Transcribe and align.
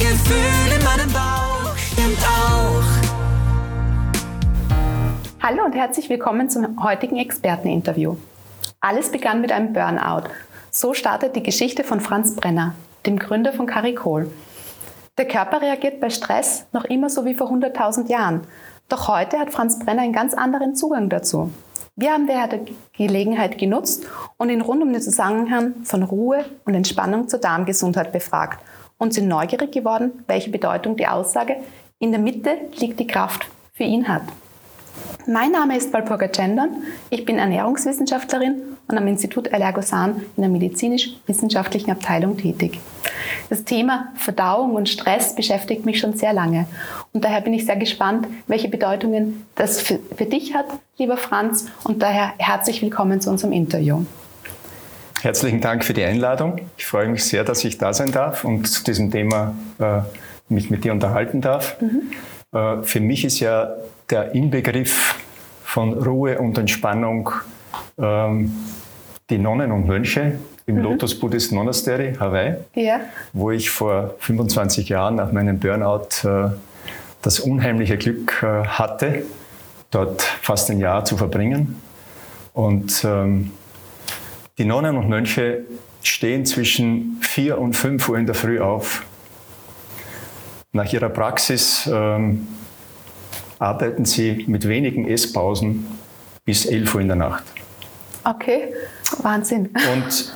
Gefühl 0.00 0.78
in 0.78 0.82
meinem 0.82 1.12
Bauch 1.12 1.76
stimmt 1.76 2.24
auch. 2.24 2.82
Hallo 5.42 5.62
und 5.66 5.74
herzlich 5.74 6.08
willkommen 6.08 6.48
zum 6.48 6.82
heutigen 6.82 7.18
Experteninterview. 7.18 8.16
Alles 8.80 9.12
begann 9.12 9.42
mit 9.42 9.52
einem 9.52 9.74
Burnout. 9.74 10.30
So 10.70 10.94
startet 10.94 11.36
die 11.36 11.42
Geschichte 11.42 11.84
von 11.84 12.00
Franz 12.00 12.34
Brenner, 12.34 12.74
dem 13.04 13.18
Gründer 13.18 13.52
von 13.52 13.66
Caricol. 13.66 14.30
Der 15.18 15.28
Körper 15.28 15.60
reagiert 15.60 16.00
bei 16.00 16.08
Stress 16.08 16.64
noch 16.72 16.84
immer 16.84 17.10
so 17.10 17.26
wie 17.26 17.34
vor 17.34 17.52
100.000 17.52 18.08
Jahren. 18.08 18.46
Doch 18.88 19.06
heute 19.06 19.38
hat 19.38 19.52
Franz 19.52 19.80
Brenner 19.80 20.00
einen 20.00 20.14
ganz 20.14 20.32
anderen 20.32 20.74
Zugang 20.74 21.10
dazu. 21.10 21.52
Wir 21.94 22.12
haben 22.12 22.26
daher 22.26 22.48
die 22.48 22.74
Gelegenheit 22.96 23.58
genutzt 23.58 24.06
und 24.38 24.48
ihn 24.48 24.62
rund 24.62 24.82
um 24.82 24.94
den 24.94 25.02
Zusammenhang 25.02 25.74
von 25.84 26.02
Ruhe 26.02 26.46
und 26.64 26.74
Entspannung 26.74 27.28
zur 27.28 27.40
Darmgesundheit 27.40 28.12
befragt 28.12 28.60
und 29.00 29.12
sind 29.12 29.26
neugierig 29.26 29.72
geworden, 29.72 30.12
welche 30.28 30.50
Bedeutung 30.50 30.96
die 30.96 31.08
Aussage 31.08 31.56
in 31.98 32.12
der 32.12 32.20
Mitte 32.20 32.56
liegt 32.76 33.00
die 33.00 33.06
Kraft 33.06 33.48
für 33.72 33.82
ihn 33.82 34.06
hat. 34.06 34.22
Mein 35.26 35.52
Name 35.52 35.76
ist 35.76 35.92
Walpurga 35.92 36.26
Gendern. 36.26 36.82
Ich 37.08 37.24
bin 37.24 37.38
Ernährungswissenschaftlerin 37.38 38.62
und 38.88 38.98
am 38.98 39.06
Institut 39.06 39.52
Allergosan 39.52 40.22
in 40.36 40.42
der 40.42 40.50
medizinisch-wissenschaftlichen 40.50 41.90
Abteilung 41.90 42.36
tätig. 42.36 42.78
Das 43.48 43.64
Thema 43.64 44.12
Verdauung 44.16 44.74
und 44.74 44.88
Stress 44.88 45.34
beschäftigt 45.34 45.86
mich 45.86 45.98
schon 45.98 46.14
sehr 46.14 46.32
lange 46.32 46.66
und 47.12 47.24
daher 47.24 47.40
bin 47.40 47.54
ich 47.54 47.66
sehr 47.66 47.76
gespannt, 47.76 48.26
welche 48.48 48.68
Bedeutungen 48.68 49.46
das 49.54 49.80
für, 49.80 49.98
für 50.16 50.26
dich 50.26 50.54
hat, 50.54 50.66
lieber 50.98 51.16
Franz, 51.16 51.66
und 51.84 52.02
daher 52.02 52.32
herzlich 52.38 52.82
willkommen 52.82 53.20
zu 53.20 53.30
unserem 53.30 53.52
Interview. 53.52 54.04
Herzlichen 55.22 55.60
Dank 55.60 55.84
für 55.84 55.92
die 55.92 56.02
Einladung. 56.02 56.60
Ich 56.78 56.86
freue 56.86 57.06
mich 57.06 57.24
sehr, 57.24 57.44
dass 57.44 57.62
ich 57.64 57.76
da 57.76 57.92
sein 57.92 58.10
darf 58.10 58.44
und 58.44 58.66
zu 58.66 58.82
diesem 58.82 59.10
Thema 59.10 59.54
äh, 59.78 60.00
mich 60.48 60.70
mit 60.70 60.84
dir 60.84 60.92
unterhalten 60.92 61.42
darf. 61.42 61.76
Mhm. 61.80 62.10
Äh, 62.58 62.82
für 62.82 63.00
mich 63.00 63.26
ist 63.26 63.38
ja 63.38 63.74
der 64.08 64.34
Inbegriff 64.34 65.16
von 65.62 65.92
Ruhe 65.92 66.38
und 66.38 66.56
Entspannung 66.56 67.30
ähm, 67.98 68.50
die 69.28 69.36
Nonnen 69.36 69.72
und 69.72 69.86
Mönche 69.86 70.38
im 70.64 70.76
mhm. 70.76 70.82
Lotus 70.82 71.18
Buddhist 71.18 71.52
Monastery, 71.52 72.14
Hawaii, 72.18 72.54
ja. 72.74 73.00
wo 73.34 73.50
ich 73.50 73.68
vor 73.68 74.14
25 74.20 74.88
Jahren 74.88 75.16
nach 75.16 75.32
meinem 75.32 75.58
Burnout 75.58 76.26
äh, 76.26 76.50
das 77.20 77.40
unheimliche 77.40 77.98
Glück 77.98 78.42
äh, 78.42 78.64
hatte, 78.66 79.24
dort 79.90 80.22
fast 80.22 80.70
ein 80.70 80.78
Jahr 80.78 81.04
zu 81.04 81.18
verbringen. 81.18 81.80
Und 82.54 83.04
ähm, 83.04 83.52
die 84.58 84.64
Nonnen 84.64 84.96
und 84.96 85.08
Mönche 85.08 85.64
stehen 86.02 86.46
zwischen 86.46 87.18
4 87.22 87.58
und 87.58 87.74
5 87.74 88.08
Uhr 88.08 88.18
in 88.18 88.26
der 88.26 88.34
Früh 88.34 88.60
auf. 88.60 89.04
Nach 90.72 90.90
ihrer 90.92 91.08
Praxis 91.08 91.88
ähm, 91.92 92.46
arbeiten 93.58 94.04
sie 94.04 94.44
mit 94.46 94.66
wenigen 94.68 95.08
Esspausen 95.08 95.86
bis 96.44 96.66
11 96.66 96.94
Uhr 96.94 97.00
in 97.00 97.08
der 97.08 97.16
Nacht. 97.16 97.44
Okay, 98.24 98.72
Wahnsinn. 99.22 99.70
Und 99.92 100.32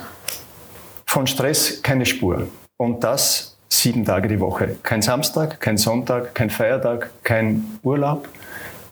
von 1.05 1.27
Stress 1.27 1.81
keine 1.81 2.05
Spur. 2.05 2.47
Und 2.77 3.03
das 3.03 3.57
sieben 3.69 4.05
Tage 4.05 4.27
die 4.27 4.39
Woche. 4.39 4.75
Kein 4.83 5.01
Samstag, 5.01 5.59
kein 5.59 5.77
Sonntag, 5.77 6.35
kein 6.35 6.49
Feiertag, 6.49 7.11
kein 7.23 7.79
Urlaub. 7.83 8.27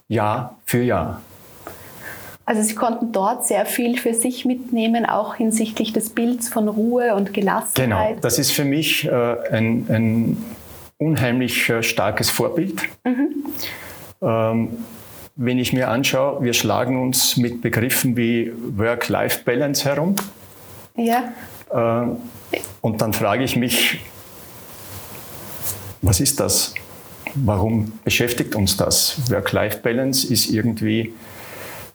Jahr 0.08 0.56
für 0.64 0.82
Jahr. 0.82 1.20
Also 2.46 2.62
Sie 2.62 2.74
konnten 2.74 3.12
dort 3.12 3.46
sehr 3.46 3.64
viel 3.64 3.98
für 3.98 4.12
sich 4.12 4.44
mitnehmen, 4.44 5.06
auch 5.06 5.34
hinsichtlich 5.36 5.92
des 5.92 6.10
Bilds 6.10 6.48
von 6.48 6.68
Ruhe 6.68 7.14
und 7.14 7.32
Gelassenheit. 7.32 7.74
Genau, 7.74 8.20
das 8.20 8.38
ist 8.38 8.52
für 8.52 8.64
mich 8.64 9.06
äh, 9.06 9.10
ein, 9.50 9.86
ein, 9.88 10.44
unheimlich 10.98 11.68
äh, 11.70 11.82
starkes 11.82 12.30
Vorbild. 12.30 12.82
Mhm. 13.04 13.44
Ähm, 14.22 14.78
wenn 15.36 15.58
ich 15.58 15.72
mir 15.72 15.88
anschaue, 15.88 16.42
wir 16.44 16.52
schlagen 16.52 17.00
uns 17.02 17.36
mit 17.36 17.60
Begriffen 17.60 18.16
wie 18.16 18.52
Work-Life-Balance 18.76 19.84
herum. 19.84 20.14
Ja. 20.96 21.32
Äh, 21.70 22.56
und 22.80 23.00
dann 23.00 23.12
frage 23.12 23.42
ich 23.42 23.56
mich, 23.56 24.00
was 26.02 26.20
ist 26.20 26.38
das? 26.38 26.74
Warum 27.34 27.92
beschäftigt 28.04 28.54
uns 28.54 28.76
das? 28.76 29.18
Work-Life-Balance 29.30 30.32
ist 30.32 30.50
irgendwie, 30.50 31.12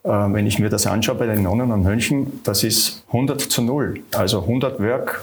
wenn 0.09 0.47
ich 0.47 0.59
mir 0.59 0.69
das 0.69 0.87
anschaue 0.87 1.15
bei 1.15 1.27
den 1.27 1.43
Nonnen 1.43 1.71
und 1.71 1.83
Mönchen, 1.83 2.41
das 2.43 2.63
ist 2.63 3.03
100 3.07 3.41
zu 3.41 3.61
0. 3.61 4.01
Also 4.15 4.41
100 4.41 4.79
Work, 4.79 5.21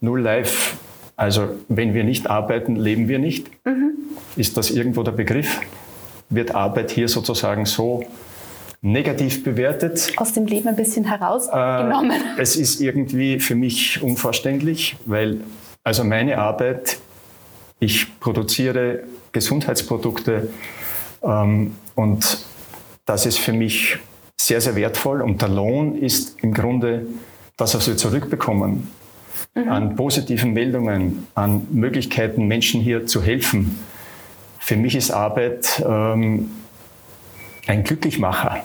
0 0.00 0.20
Life. 0.20 0.76
Also 1.16 1.48
wenn 1.68 1.94
wir 1.94 2.04
nicht 2.04 2.28
arbeiten, 2.30 2.76
leben 2.76 3.08
wir 3.08 3.18
nicht. 3.18 3.48
Mhm. 3.64 3.92
Ist 4.36 4.56
das 4.56 4.70
irgendwo 4.70 5.02
der 5.02 5.12
Begriff? 5.12 5.60
wird 6.34 6.54
Arbeit 6.54 6.90
hier 6.90 7.08
sozusagen 7.08 7.66
so 7.66 8.04
negativ 8.80 9.44
bewertet. 9.44 10.12
Aus 10.16 10.32
dem 10.32 10.46
Leben 10.46 10.68
ein 10.68 10.76
bisschen 10.76 11.04
herausgenommen. 11.04 12.10
Äh, 12.10 12.40
es 12.40 12.56
ist 12.56 12.80
irgendwie 12.80 13.38
für 13.38 13.54
mich 13.54 14.02
unverständlich, 14.02 14.96
weil 15.06 15.40
also 15.84 16.04
meine 16.04 16.38
Arbeit, 16.38 16.98
ich 17.78 18.18
produziere 18.20 19.00
Gesundheitsprodukte 19.32 20.48
ähm, 21.22 21.76
und 21.94 22.38
das 23.04 23.26
ist 23.26 23.38
für 23.38 23.52
mich 23.52 23.98
sehr, 24.46 24.60
sehr 24.60 24.76
wertvoll 24.76 25.22
und 25.22 25.42
der 25.42 25.48
Lohn 25.48 25.96
ist 25.96 26.42
im 26.42 26.54
Grunde 26.54 27.06
das, 27.56 27.74
was 27.74 27.86
wir 27.86 27.96
zurückbekommen 27.96 28.88
mhm. 29.54 29.68
an 29.68 29.96
positiven 29.96 30.52
Meldungen, 30.52 31.26
an 31.34 31.66
Möglichkeiten, 31.70 32.46
Menschen 32.46 32.80
hier 32.80 33.06
zu 33.06 33.22
helfen 33.22 33.78
für 34.62 34.76
mich 34.76 34.94
ist 34.94 35.10
Arbeit 35.10 35.82
ähm, 35.84 36.50
ein 37.66 37.82
Glücklichmacher. 37.82 38.64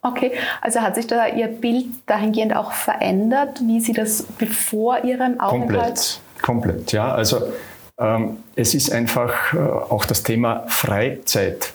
Okay, 0.00 0.32
also 0.62 0.80
hat 0.80 0.94
sich 0.94 1.06
da 1.06 1.26
Ihr 1.26 1.48
Bild 1.48 1.86
dahingehend 2.06 2.56
auch 2.56 2.72
verändert, 2.72 3.60
wie 3.62 3.80
Sie 3.80 3.92
das 3.92 4.22
bevor 4.38 5.04
Ihrem 5.04 5.38
Aufenthalt? 5.38 6.20
Komplett, 6.40 6.42
komplett, 6.42 6.92
ja. 6.92 7.12
Also 7.12 7.52
ähm, 7.98 8.38
es 8.54 8.74
ist 8.74 8.90
einfach 8.90 9.52
äh, 9.52 9.58
auch 9.58 10.06
das 10.06 10.22
Thema 10.22 10.64
Freizeit. 10.68 11.72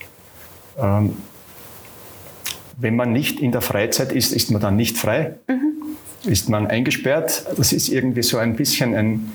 Ähm, 0.80 1.18
wenn 2.82 2.96
man 2.96 3.12
nicht 3.12 3.40
in 3.40 3.52
der 3.52 3.62
Freizeit 3.62 4.12
ist, 4.12 4.34
ist 4.34 4.52
man 4.52 4.62
dann 4.62 4.76
nicht 4.76 4.98
frei. 4.98 5.36
Mhm. 5.48 5.74
Ist 6.26 6.50
man 6.50 6.68
eingesperrt? 6.68 7.46
Das 7.58 7.74
ist 7.74 7.90
irgendwie 7.90 8.24
so 8.24 8.38
ein 8.38 8.56
bisschen 8.56 8.96
ein, 8.96 9.32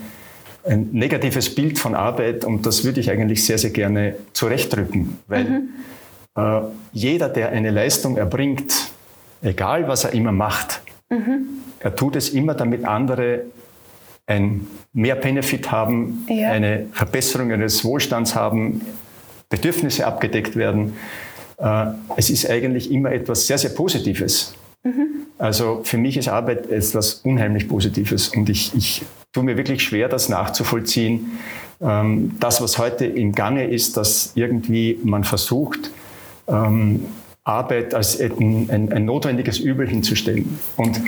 ein 0.65 0.89
negatives 0.91 1.53
Bild 1.53 1.79
von 1.79 1.95
Arbeit 1.95 2.45
und 2.45 2.65
das 2.65 2.83
würde 2.83 2.99
ich 2.99 3.09
eigentlich 3.09 3.45
sehr, 3.45 3.57
sehr 3.57 3.71
gerne 3.71 4.15
zurechtrücken, 4.33 5.17
weil 5.27 5.43
mhm. 5.43 5.69
äh, 6.35 6.61
jeder, 6.93 7.29
der 7.29 7.49
eine 7.49 7.71
Leistung 7.71 8.17
erbringt, 8.17 8.91
egal 9.41 9.87
was 9.87 10.03
er 10.03 10.13
immer 10.13 10.31
macht, 10.31 10.81
mhm. 11.09 11.47
er 11.79 11.95
tut 11.95 12.15
es 12.15 12.29
immer, 12.29 12.53
damit 12.53 12.85
andere 12.85 13.41
ein 14.25 14.67
mehr 14.91 15.15
Benefit 15.15 15.71
haben, 15.71 16.25
ja. 16.29 16.51
eine 16.51 16.87
Verbesserung 16.91 17.49
ihres 17.49 17.85
Wohlstands 17.85 18.35
haben, 18.35 18.81
Bedürfnisse 19.49 20.05
abgedeckt 20.05 20.57
werden. 20.57 20.97
Äh, 21.57 21.87
es 22.15 22.29
ist 22.29 22.49
eigentlich 22.49 22.91
immer 22.91 23.11
etwas 23.11 23.47
sehr, 23.47 23.57
sehr 23.57 23.71
Positives. 23.71 24.53
Mhm. 24.83 25.27
Also 25.37 25.81
für 25.83 25.97
mich 25.97 26.17
ist 26.17 26.27
Arbeit 26.27 26.69
etwas 26.69 27.15
unheimlich 27.23 27.67
Positives 27.67 28.29
und 28.29 28.49
ich, 28.49 28.73
ich 28.75 29.03
tue 29.33 29.43
mir 29.43 29.57
wirklich 29.57 29.83
schwer, 29.83 30.09
das 30.09 30.29
nachzuvollziehen. 30.29 31.37
Ähm, 31.81 32.35
das, 32.39 32.61
was 32.61 32.77
heute 32.77 33.05
im 33.05 33.33
Gange 33.33 33.65
ist, 33.67 33.97
dass 33.97 34.31
irgendwie 34.35 34.99
man 35.03 35.23
versucht, 35.23 35.91
ähm, 36.47 37.05
Arbeit 37.43 37.93
als 37.93 38.19
ein, 38.19 38.69
ein, 38.69 38.91
ein 38.91 39.05
notwendiges 39.05 39.59
Übel 39.59 39.87
hinzustellen. 39.87 40.59
Und 40.75 41.01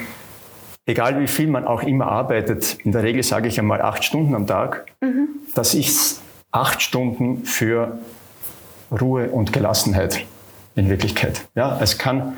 egal 0.86 1.20
wie 1.20 1.28
viel 1.28 1.48
man 1.48 1.66
auch 1.66 1.84
immer 1.84 2.08
arbeitet, 2.08 2.78
in 2.84 2.92
der 2.92 3.04
Regel 3.04 3.24
sage 3.24 3.48
ich 3.48 3.60
einmal 3.60 3.82
acht 3.82 4.04
Stunden 4.04 4.36
am 4.36 4.48
Tag, 4.48 4.86
mhm. 5.02 5.28
das 5.56 5.74
ist 5.74 6.22
acht 6.52 6.82
Stunden 6.82 7.46
für 7.46 8.00
Ruhe 8.92 9.30
und 9.30 9.54
Gelassenheit 9.54 10.26
in 10.80 10.90
Wirklichkeit. 10.90 11.48
Ja, 11.56 11.80
es 11.82 11.98
kann 11.98 12.38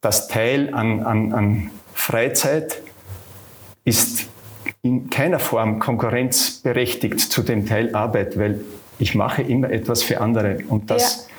das 0.00 0.28
Teil 0.28 0.72
an, 0.72 1.00
an, 1.00 1.32
an 1.32 1.70
Freizeit 1.94 2.82
ist 3.84 4.28
in 4.82 5.10
keiner 5.10 5.38
Form 5.38 5.78
konkurrenzberechtigt 5.78 7.20
zu 7.20 7.42
dem 7.42 7.66
Teil 7.66 7.94
Arbeit, 7.94 8.38
weil 8.38 8.60
ich 8.98 9.14
mache 9.14 9.42
immer 9.42 9.70
etwas 9.70 10.02
für 10.02 10.20
andere 10.20 10.58
und 10.68 10.90
das 10.90 11.28
ja. 11.28 11.34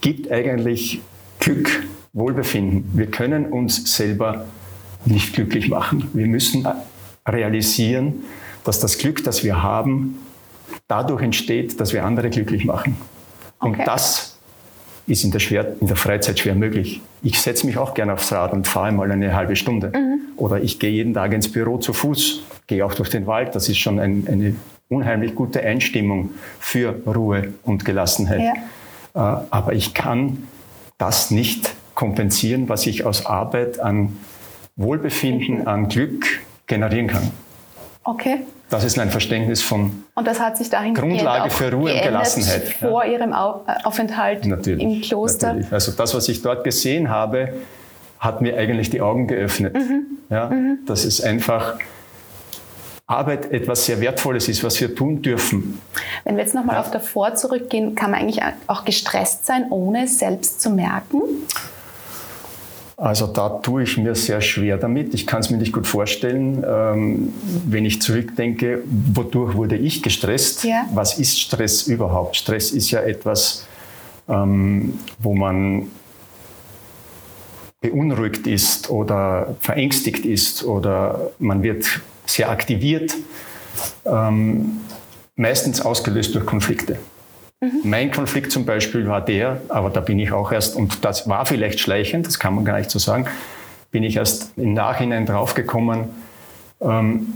gibt 0.00 0.30
eigentlich 0.30 1.00
Glück, 1.40 1.84
Wohlbefinden. 2.12 2.90
Wir 2.92 3.06
können 3.06 3.46
uns 3.46 3.96
selber 3.96 4.44
nicht 5.04 5.34
glücklich 5.34 5.68
machen. 5.68 6.10
Wir 6.12 6.26
müssen 6.26 6.66
realisieren, 7.26 8.24
dass 8.64 8.78
das 8.80 8.98
Glück, 8.98 9.24
das 9.24 9.42
wir 9.42 9.62
haben, 9.62 10.18
dadurch 10.86 11.22
entsteht, 11.22 11.80
dass 11.80 11.92
wir 11.92 12.04
andere 12.04 12.30
glücklich 12.30 12.64
machen. 12.64 12.96
Okay. 13.58 13.80
Und 13.80 13.86
das 13.86 14.31
ist 15.06 15.24
in 15.24 15.30
der, 15.30 15.40
schwer, 15.40 15.76
in 15.80 15.86
der 15.86 15.96
Freizeit 15.96 16.38
schwer 16.38 16.54
möglich. 16.54 17.00
Ich 17.22 17.40
setze 17.40 17.66
mich 17.66 17.78
auch 17.78 17.94
gerne 17.94 18.14
aufs 18.14 18.32
Rad 18.32 18.52
und 18.52 18.66
fahre 18.66 18.92
mal 18.92 19.10
eine 19.10 19.34
halbe 19.34 19.56
Stunde. 19.56 19.92
Mhm. 19.94 20.20
Oder 20.36 20.60
ich 20.62 20.78
gehe 20.78 20.90
jeden 20.90 21.14
Tag 21.14 21.32
ins 21.32 21.50
Büro 21.50 21.78
zu 21.78 21.92
Fuß, 21.92 22.42
gehe 22.66 22.84
auch 22.84 22.94
durch 22.94 23.10
den 23.10 23.26
Wald. 23.26 23.54
Das 23.54 23.68
ist 23.68 23.78
schon 23.78 23.98
ein, 23.98 24.26
eine 24.30 24.56
unheimlich 24.88 25.34
gute 25.34 25.60
Einstimmung 25.60 26.30
für 26.58 26.94
Ruhe 27.06 27.52
und 27.64 27.84
Gelassenheit. 27.84 28.40
Ja. 29.14 29.40
Äh, 29.40 29.44
aber 29.50 29.72
ich 29.72 29.94
kann 29.94 30.46
das 30.98 31.30
nicht 31.30 31.74
kompensieren, 31.94 32.68
was 32.68 32.86
ich 32.86 33.04
aus 33.04 33.26
Arbeit 33.26 33.80
an 33.80 34.16
Wohlbefinden, 34.76 35.66
an 35.66 35.88
Glück 35.88 36.40
generieren 36.66 37.08
kann. 37.08 37.30
Okay. 38.04 38.40
Das 38.70 38.84
ist 38.84 38.98
ein 38.98 39.10
Verständnis 39.10 39.62
von 39.62 40.04
und 40.14 40.26
das 40.26 40.40
hat 40.40 40.56
sich 40.56 40.70
dahin 40.70 40.94
Grundlage 40.94 41.50
für 41.50 41.72
Ruhe 41.72 41.94
und 41.94 42.02
Gelassenheit. 42.02 42.68
Vor 42.80 43.04
ja. 43.04 43.12
Ihrem 43.12 43.32
äh, 43.32 43.84
Aufenthalt 43.84 44.46
natürlich, 44.46 44.82
im 44.82 45.00
Kloster. 45.02 45.48
Natürlich. 45.48 45.72
Also 45.72 45.92
das, 45.92 46.14
was 46.14 46.28
ich 46.28 46.42
dort 46.42 46.64
gesehen 46.64 47.10
habe, 47.10 47.52
hat 48.18 48.40
mir 48.40 48.56
eigentlich 48.56 48.90
die 48.90 49.00
Augen 49.00 49.26
geöffnet. 49.26 49.74
Mhm. 49.74 50.06
Ja, 50.30 50.48
mhm. 50.48 50.78
Das 50.86 51.04
ist 51.04 51.22
einfach 51.22 51.78
Arbeit 53.06 53.52
etwas 53.52 53.84
sehr 53.84 54.00
Wertvolles 54.00 54.48
ist, 54.48 54.64
was 54.64 54.80
wir 54.80 54.94
tun 54.94 55.22
dürfen. 55.22 55.80
Wenn 56.24 56.36
wir 56.36 56.42
jetzt 56.42 56.54
nochmal 56.54 56.76
ja. 56.76 56.80
auf 56.80 56.90
davor 56.90 57.34
zurückgehen, 57.34 57.94
kann 57.94 58.10
man 58.10 58.20
eigentlich 58.20 58.40
auch 58.66 58.84
gestresst 58.84 59.44
sein, 59.44 59.66
ohne 59.70 60.04
es 60.04 60.18
selbst 60.18 60.60
zu 60.60 60.70
merken? 60.70 61.20
Also 62.96 63.26
da 63.26 63.48
tue 63.48 63.84
ich 63.84 63.96
mir 63.96 64.14
sehr 64.14 64.40
schwer 64.40 64.76
damit. 64.76 65.14
Ich 65.14 65.26
kann 65.26 65.40
es 65.40 65.50
mir 65.50 65.56
nicht 65.56 65.72
gut 65.72 65.86
vorstellen. 65.86 66.64
Ähm, 66.66 67.32
wenn 67.66 67.84
ich 67.84 68.02
zurückdenke, 68.02 68.82
wodurch 69.14 69.54
wurde 69.54 69.76
ich 69.76 70.02
gestresst? 70.02 70.64
Ja. 70.64 70.84
Was 70.92 71.18
ist 71.18 71.40
Stress 71.40 71.86
überhaupt? 71.86 72.36
Stress 72.36 72.70
ist 72.70 72.90
ja 72.90 73.00
etwas, 73.00 73.66
ähm, 74.28 74.98
wo 75.18 75.34
man 75.34 75.88
beunruhigt 77.80 78.46
ist 78.46 78.90
oder 78.90 79.56
verängstigt 79.60 80.24
ist 80.24 80.64
oder 80.64 81.32
man 81.38 81.62
wird 81.62 82.00
sehr 82.26 82.50
aktiviert, 82.50 83.14
ähm, 84.06 84.80
meistens 85.34 85.80
ausgelöst 85.80 86.34
durch 86.34 86.46
Konflikte. 86.46 86.98
Mhm. 87.62 87.80
Mein 87.84 88.10
Konflikt 88.10 88.50
zum 88.50 88.66
Beispiel 88.66 89.06
war 89.06 89.24
der, 89.24 89.62
aber 89.68 89.88
da 89.88 90.00
bin 90.00 90.18
ich 90.18 90.32
auch 90.32 90.50
erst, 90.50 90.74
und 90.74 91.04
das 91.04 91.28
war 91.28 91.46
vielleicht 91.46 91.78
schleichend, 91.78 92.26
das 92.26 92.40
kann 92.40 92.56
man 92.56 92.64
gar 92.64 92.78
nicht 92.78 92.90
so 92.90 92.98
sagen, 92.98 93.26
bin 93.92 94.02
ich 94.02 94.16
erst 94.16 94.52
im 94.58 94.74
Nachhinein 94.74 95.26
draufgekommen. 95.26 96.06
Ähm, 96.80 97.28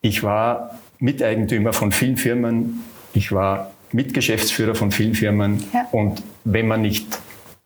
ich 0.00 0.22
war 0.22 0.78
Miteigentümer 0.98 1.74
von 1.74 1.92
vielen 1.92 2.16
Firmen, 2.16 2.82
ich 3.12 3.30
war 3.30 3.72
Mitgeschäftsführer 3.92 4.74
von 4.74 4.90
vielen 4.90 5.14
Firmen 5.14 5.62
ja. 5.74 5.86
und 5.92 6.22
wenn 6.44 6.66
man 6.66 6.80
nicht 6.80 7.06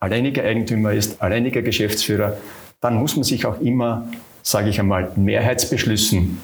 alleiniger 0.01 0.43
Eigentümer 0.43 0.91
ist, 0.91 1.21
alleiniger 1.21 1.61
Geschäftsführer, 1.61 2.37
dann 2.81 2.95
muss 2.95 3.15
man 3.15 3.23
sich 3.23 3.45
auch 3.45 3.61
immer, 3.61 4.09
sage 4.43 4.69
ich 4.69 4.79
einmal, 4.81 5.11
Mehrheitsbeschlüssen 5.15 6.41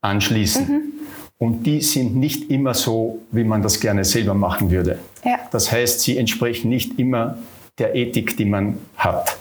anschließen. 0.00 0.66
Mhm. 0.66 0.95
Und 1.38 1.64
die 1.64 1.82
sind 1.82 2.16
nicht 2.16 2.50
immer 2.50 2.72
so, 2.72 3.20
wie 3.30 3.44
man 3.44 3.62
das 3.62 3.80
gerne 3.80 4.04
selber 4.04 4.34
machen 4.34 4.70
würde. 4.70 4.98
Ja. 5.24 5.38
Das 5.50 5.70
heißt, 5.70 6.00
sie 6.00 6.16
entsprechen 6.16 6.70
nicht 6.70 6.98
immer 6.98 7.36
der 7.78 7.94
Ethik, 7.94 8.36
die 8.38 8.46
man 8.46 8.78
hat. 8.96 9.36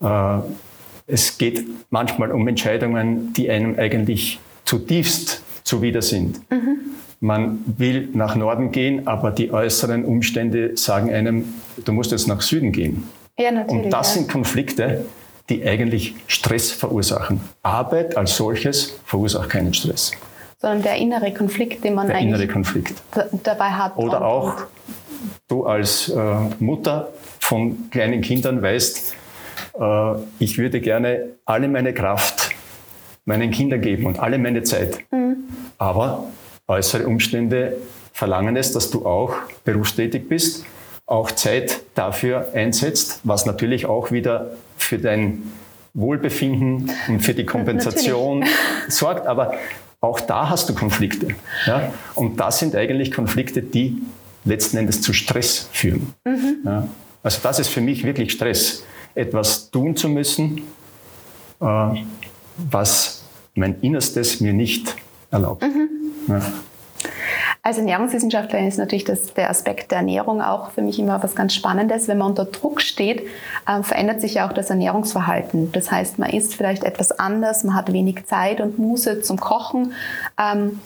Äh, 0.00 0.38
es 1.06 1.36
geht 1.36 1.64
manchmal 1.90 2.32
um 2.32 2.48
Entscheidungen, 2.48 3.34
die 3.34 3.50
einem 3.50 3.78
eigentlich 3.78 4.40
zutiefst 4.64 5.42
zuwider 5.62 6.00
sind. 6.02 6.40
Mhm. 6.50 6.78
Man 7.20 7.58
will 7.66 8.08
nach 8.14 8.34
Norden 8.34 8.72
gehen, 8.72 9.06
aber 9.06 9.30
die 9.30 9.50
äußeren 9.50 10.04
Umstände 10.04 10.76
sagen 10.76 11.12
einem, 11.12 11.54
du 11.84 11.92
musst 11.92 12.12
jetzt 12.12 12.28
nach 12.28 12.40
Süden 12.40 12.72
gehen. 12.72 13.04
Ja, 13.38 13.50
Und 13.62 13.90
das 13.90 14.14
ja. 14.14 14.20
sind 14.20 14.30
Konflikte, 14.30 15.04
die 15.48 15.64
eigentlich 15.64 16.14
Stress 16.26 16.72
verursachen. 16.72 17.40
Arbeit 17.62 18.16
als 18.16 18.36
solches 18.36 18.98
verursacht 19.04 19.50
keinen 19.50 19.74
Stress 19.74 20.12
sondern 20.66 20.82
der 20.82 20.96
innere 20.96 21.32
Konflikt, 21.32 21.84
den 21.84 21.94
man 21.94 22.08
der 22.08 22.16
eigentlich 22.16 22.50
dabei 23.44 23.70
hat. 23.70 23.96
Oder 23.96 24.24
auch 24.24 24.64
du 25.46 25.64
als 25.64 26.08
äh, 26.08 26.16
Mutter 26.58 27.12
von 27.38 27.88
kleinen 27.90 28.20
Kindern 28.20 28.62
weißt, 28.62 29.14
äh, 29.78 30.12
ich 30.40 30.58
würde 30.58 30.80
gerne 30.80 31.26
alle 31.44 31.68
meine 31.68 31.94
Kraft 31.94 32.50
meinen 33.26 33.52
Kindern 33.52 33.80
geben 33.80 34.06
und 34.06 34.18
alle 34.18 34.38
meine 34.38 34.64
Zeit. 34.64 35.04
Mhm. 35.12 35.36
Aber 35.78 36.24
äußere 36.66 37.06
Umstände 37.06 37.76
verlangen 38.12 38.56
es, 38.56 38.72
dass 38.72 38.90
du 38.90 39.06
auch 39.06 39.34
berufstätig 39.64 40.28
bist, 40.28 40.64
auch 41.06 41.30
Zeit 41.30 41.82
dafür 41.94 42.48
einsetzt, 42.54 43.20
was 43.22 43.46
natürlich 43.46 43.86
auch 43.86 44.10
wieder 44.10 44.50
für 44.76 44.98
dein 44.98 45.44
Wohlbefinden 45.94 46.90
und 47.06 47.20
für 47.20 47.34
die 47.34 47.46
Kompensation 47.46 48.44
sorgt. 48.88 49.28
Aber 49.28 49.54
auch 50.06 50.20
da 50.20 50.48
hast 50.48 50.68
du 50.68 50.74
Konflikte. 50.74 51.28
Ja? 51.66 51.92
Und 52.14 52.38
das 52.38 52.58
sind 52.58 52.74
eigentlich 52.74 53.12
Konflikte, 53.12 53.62
die 53.62 54.00
letzten 54.44 54.76
Endes 54.76 55.02
zu 55.02 55.12
Stress 55.12 55.68
führen. 55.72 56.14
Mhm. 56.24 56.58
Ja? 56.64 56.88
Also 57.22 57.40
das 57.42 57.58
ist 57.58 57.68
für 57.68 57.80
mich 57.80 58.04
wirklich 58.04 58.32
Stress, 58.32 58.84
etwas 59.14 59.70
tun 59.70 59.96
zu 59.96 60.08
müssen, 60.08 60.62
äh, 61.60 61.88
was 62.56 63.24
mein 63.54 63.80
Innerstes 63.80 64.40
mir 64.40 64.52
nicht 64.52 64.94
erlaubt. 65.30 65.62
Mhm. 65.62 65.88
Ja. 66.28 66.42
Als 67.66 67.78
Ernährungswissenschaftlerin 67.78 68.68
ist 68.68 68.78
natürlich 68.78 69.02
das, 69.02 69.34
der 69.34 69.50
Aspekt 69.50 69.90
der 69.90 69.98
Ernährung 69.98 70.40
auch 70.40 70.70
für 70.70 70.82
mich 70.82 71.00
immer 71.00 71.20
was 71.20 71.34
ganz 71.34 71.52
Spannendes. 71.52 72.06
Wenn 72.06 72.18
man 72.18 72.28
unter 72.28 72.44
Druck 72.44 72.80
steht, 72.80 73.22
äh, 73.66 73.82
verändert 73.82 74.20
sich 74.20 74.34
ja 74.34 74.48
auch 74.48 74.52
das 74.52 74.70
Ernährungsverhalten. 74.70 75.72
Das 75.72 75.90
heißt, 75.90 76.20
man 76.20 76.30
isst 76.30 76.54
vielleicht 76.54 76.84
etwas 76.84 77.10
anders, 77.10 77.64
man 77.64 77.74
hat 77.74 77.92
wenig 77.92 78.24
Zeit 78.26 78.60
und 78.60 78.78
Muße 78.78 79.20
zum 79.22 79.40
Kochen. 79.40 79.94
Ähm, 80.40 80.78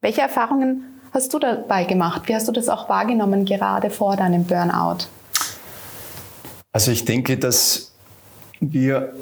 welche 0.00 0.22
Erfahrungen 0.22 0.82
hast 1.12 1.32
du 1.32 1.38
dabei 1.38 1.84
gemacht? 1.84 2.22
Wie 2.26 2.34
hast 2.34 2.48
du 2.48 2.52
das 2.52 2.68
auch 2.68 2.88
wahrgenommen, 2.88 3.44
gerade 3.44 3.88
vor 3.88 4.16
deinem 4.16 4.42
Burnout? 4.42 5.04
Also 6.72 6.90
ich 6.90 7.04
denke, 7.04 7.36
dass 7.36 7.92
wir 8.58 9.12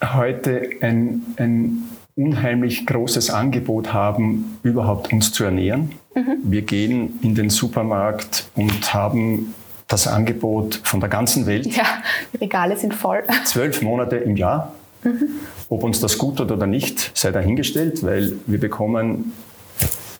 heute 0.00 0.70
ein, 0.82 1.34
ein 1.36 1.88
unheimlich 2.14 2.86
großes 2.86 3.30
Angebot 3.30 3.92
haben, 3.92 4.60
überhaupt 4.62 5.12
uns 5.12 5.32
zu 5.32 5.42
ernähren. 5.42 5.90
Mhm. 6.14 6.38
Wir 6.44 6.62
gehen 6.62 7.18
in 7.22 7.34
den 7.34 7.50
Supermarkt 7.50 8.46
und 8.54 8.94
haben 8.94 9.54
das 9.88 10.06
Angebot 10.06 10.80
von 10.84 11.00
der 11.00 11.08
ganzen 11.08 11.46
Welt. 11.46 11.66
Ja, 11.66 11.84
die 12.32 12.38
Regale 12.38 12.76
sind 12.76 12.94
voll. 12.94 13.22
Zwölf 13.44 13.82
Monate 13.82 14.16
im 14.16 14.36
Jahr. 14.36 14.72
Mhm. 15.02 15.28
Ob 15.68 15.82
uns 15.84 16.00
das 16.00 16.18
gut 16.18 16.36
tut 16.36 16.50
oder 16.50 16.66
nicht, 16.66 17.10
sei 17.14 17.30
dahingestellt, 17.30 18.02
weil 18.02 18.32
wir 18.46 18.58
bekommen 18.58 19.32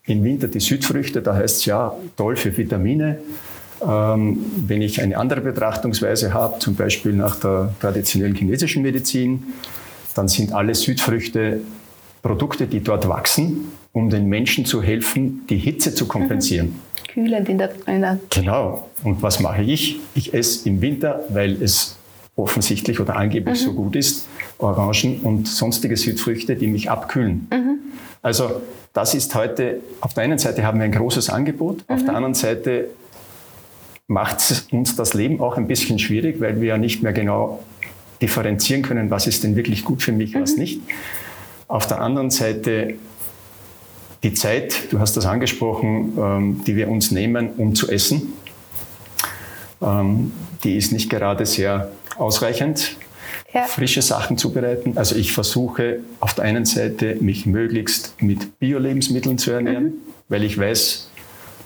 im 0.07 0.23
Winter 0.23 0.49
die 0.49 0.61
Südfrüchte, 0.61 1.23
da 1.23 1.35
heißt 1.35 1.59
es 1.59 1.65
ja 1.65 1.95
toll 2.17 2.37
für 2.37 2.55
Vitamine. 2.57 3.19
Ähm, 3.83 4.45
wenn 4.67 4.83
ich 4.83 5.01
eine 5.01 5.17
andere 5.17 5.41
Betrachtungsweise 5.41 6.35
habe, 6.35 6.59
zum 6.59 6.75
Beispiel 6.75 7.13
nach 7.13 7.37
der 7.37 7.75
traditionellen 7.81 8.35
chinesischen 8.35 8.83
Medizin, 8.83 9.45
dann 10.15 10.29
sind 10.29 10.53
alle 10.53 10.75
Südfrüchte 10.75 11.61
Produkte, 12.25 12.67
die 12.67 12.81
dort 12.81 13.07
wachsen, 13.07 13.71
um 13.93 14.09
den 14.09 14.27
Menschen 14.27 14.65
zu 14.65 14.83
helfen, 14.83 15.47
die 15.51 15.59
Hitze 15.59 15.95
zu 15.95 16.09
kompensieren. 16.09 16.69
Mhm. 16.69 17.13
Kühlend 17.13 17.49
in 17.51 17.59
der, 17.59 17.71
in 17.87 18.01
der 18.01 18.19
Genau. 18.31 18.89
Und 19.05 19.23
was 19.23 19.41
mache 19.41 19.63
ich? 19.63 20.01
Ich 20.15 20.33
esse 20.33 20.67
im 20.69 20.81
Winter, 20.81 21.21
weil 21.29 21.63
es 21.63 21.97
offensichtlich 22.35 22.99
oder 22.99 23.17
angeblich 23.17 23.61
mhm. 23.61 23.65
so 23.65 23.73
gut 23.75 23.95
ist, 23.95 24.27
Orangen 24.57 25.21
und 25.21 25.47
sonstige 25.47 25.99
Südfrüchte, 25.99 26.57
die 26.57 26.67
mich 26.67 26.91
abkühlen. 26.91 27.47
Mhm. 27.53 27.79
Also 28.23 28.63
das 28.95 29.15
ist 29.15 29.35
heute, 29.35 29.81
auf 30.01 30.15
der 30.15 30.25
einen 30.25 30.39
Seite 30.39 30.65
haben 30.65 30.79
wir 30.79 30.87
ein 30.87 30.93
großes 30.93 31.29
Angebot, 31.29 31.85
auf 31.89 32.01
der 32.01 32.13
mhm. 32.13 32.17
anderen 32.17 32.35
Seite 32.35 32.89
macht 34.07 34.39
es 34.39 34.67
uns 34.73 34.97
das 34.97 35.13
Leben 35.13 35.41
auch 35.43 35.59
ein 35.59 35.67
bisschen 35.67 35.99
schwierig, 35.99 36.41
weil 36.41 36.61
wir 36.61 36.69
ja 36.69 36.79
nicht 36.79 37.03
mehr 37.03 37.13
genau 37.13 37.63
differenzieren 38.23 38.81
können, 38.81 39.11
was 39.11 39.27
ist 39.27 39.45
denn 39.45 39.57
wirklich 39.57 39.85
gut 39.85 40.03
für 40.03 40.13
mich, 40.13 40.35
was 40.35 40.55
mhm. 40.55 40.61
nicht. 40.61 40.81
Auf 41.69 41.87
der 41.87 42.01
anderen 42.01 42.31
Seite 42.31 42.95
die 44.23 44.33
Zeit, 44.33 44.91
du 44.91 44.99
hast 45.01 45.17
das 45.17 45.27
angesprochen, 45.27 46.17
ähm, 46.19 46.65
die 46.67 46.77
wir 46.77 46.89
uns 46.89 47.11
nehmen, 47.11 47.51
um 47.57 47.75
zu 47.75 47.89
essen, 47.91 48.33
ähm, 49.83 50.33
die 50.65 50.77
ist 50.77 50.93
nicht 50.93 51.11
gerade 51.11 51.45
sehr 51.47 51.91
ausreichend. 52.17 52.97
Ja. 53.53 53.65
Frische 53.65 54.03
Sachen 54.03 54.37
zubereiten. 54.37 54.97
Also 54.97 55.15
ich 55.15 55.33
versuche 55.33 56.01
auf 56.21 56.35
der 56.35 56.45
einen 56.45 56.65
Seite, 56.65 57.17
mich 57.21 57.47
möglichst 57.47 58.21
mit 58.21 58.59
Bio-Lebensmitteln 58.59 59.39
zu 59.39 59.53
ernähren, 59.53 59.85
mhm. 59.85 59.93
weil 60.29 60.43
ich 60.43 60.59
weiß 60.59 61.11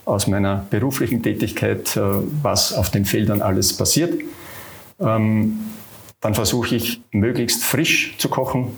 aus 0.05 0.27
meiner 0.27 0.67
beruflichen 0.71 1.23
Tätigkeit, 1.23 1.97
äh, 1.97 2.01
was 2.43 2.73
auf 2.73 2.91
den 2.91 3.05
Feldern 3.05 3.41
alles 3.41 3.77
passiert. 3.77 4.21
Ähm, 5.01 5.61
dann 6.21 6.35
versuche 6.35 6.75
ich 6.75 7.01
möglichst 7.13 7.63
frisch 7.63 8.17
zu 8.19 8.29
kochen, 8.29 8.73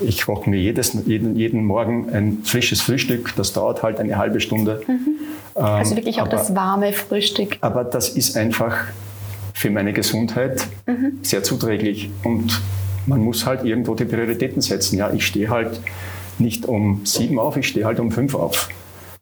ich 0.00 0.24
koche 0.24 0.50
mir 0.50 0.60
jedes, 0.60 0.96
jeden, 1.06 1.36
jeden 1.36 1.64
Morgen 1.64 2.12
ein 2.12 2.38
frisches 2.44 2.80
Frühstück. 2.80 3.32
Das 3.36 3.52
dauert 3.52 3.82
halt 3.82 4.00
eine 4.00 4.16
halbe 4.16 4.40
Stunde. 4.40 4.82
Mhm. 4.86 5.18
Also 5.54 5.94
wirklich 5.96 6.16
auch 6.16 6.26
aber, 6.26 6.36
das 6.36 6.54
warme 6.54 6.92
Frühstück. 6.92 7.58
Aber 7.60 7.84
das 7.84 8.08
ist 8.08 8.36
einfach 8.36 8.76
für 9.54 9.70
meine 9.70 9.92
Gesundheit 9.92 10.66
mhm. 10.86 11.18
sehr 11.22 11.42
zuträglich. 11.42 12.10
Und 12.24 12.60
man 13.06 13.20
muss 13.20 13.46
halt 13.46 13.64
irgendwo 13.64 13.94
die 13.94 14.04
Prioritäten 14.04 14.60
setzen. 14.60 14.98
Ja, 14.98 15.12
ich 15.12 15.26
stehe 15.26 15.48
halt 15.48 15.80
nicht 16.38 16.66
um 16.66 17.02
sieben 17.04 17.38
auf, 17.38 17.56
ich 17.56 17.68
stehe 17.68 17.86
halt 17.86 18.00
um 18.00 18.10
fünf 18.10 18.34
auf. 18.34 18.68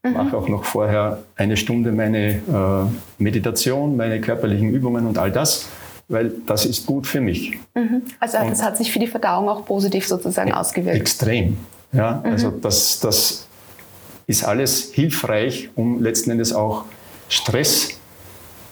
mhm. 0.02 0.14
mache 0.14 0.36
auch 0.36 0.48
noch 0.48 0.64
vorher 0.64 1.22
eine 1.36 1.58
Stunde 1.58 1.92
meine 1.92 2.36
äh, 2.36 3.22
Meditation, 3.22 3.96
meine 3.96 4.20
körperlichen 4.20 4.70
Übungen 4.70 5.06
und 5.06 5.18
all 5.18 5.30
das, 5.30 5.68
weil 6.12 6.32
das 6.46 6.66
ist 6.66 6.86
gut 6.86 7.06
für 7.06 7.20
mich. 7.20 7.58
Mhm. 7.74 8.02
Also 8.20 8.38
und 8.38 8.50
das 8.50 8.62
hat 8.62 8.76
sich 8.76 8.92
für 8.92 8.98
die 8.98 9.06
Verdauung 9.06 9.48
auch 9.48 9.64
positiv 9.64 10.06
sozusagen 10.06 10.52
ausgewirkt. 10.52 10.96
Extrem. 10.96 11.56
Ja, 11.92 12.22
mhm. 12.24 12.32
also 12.32 12.50
das, 12.50 13.00
das 13.00 13.46
ist 14.26 14.44
alles 14.44 14.92
hilfreich, 14.92 15.70
um 15.74 16.02
letzten 16.02 16.30
Endes 16.30 16.52
auch 16.52 16.84
Stress 17.28 17.90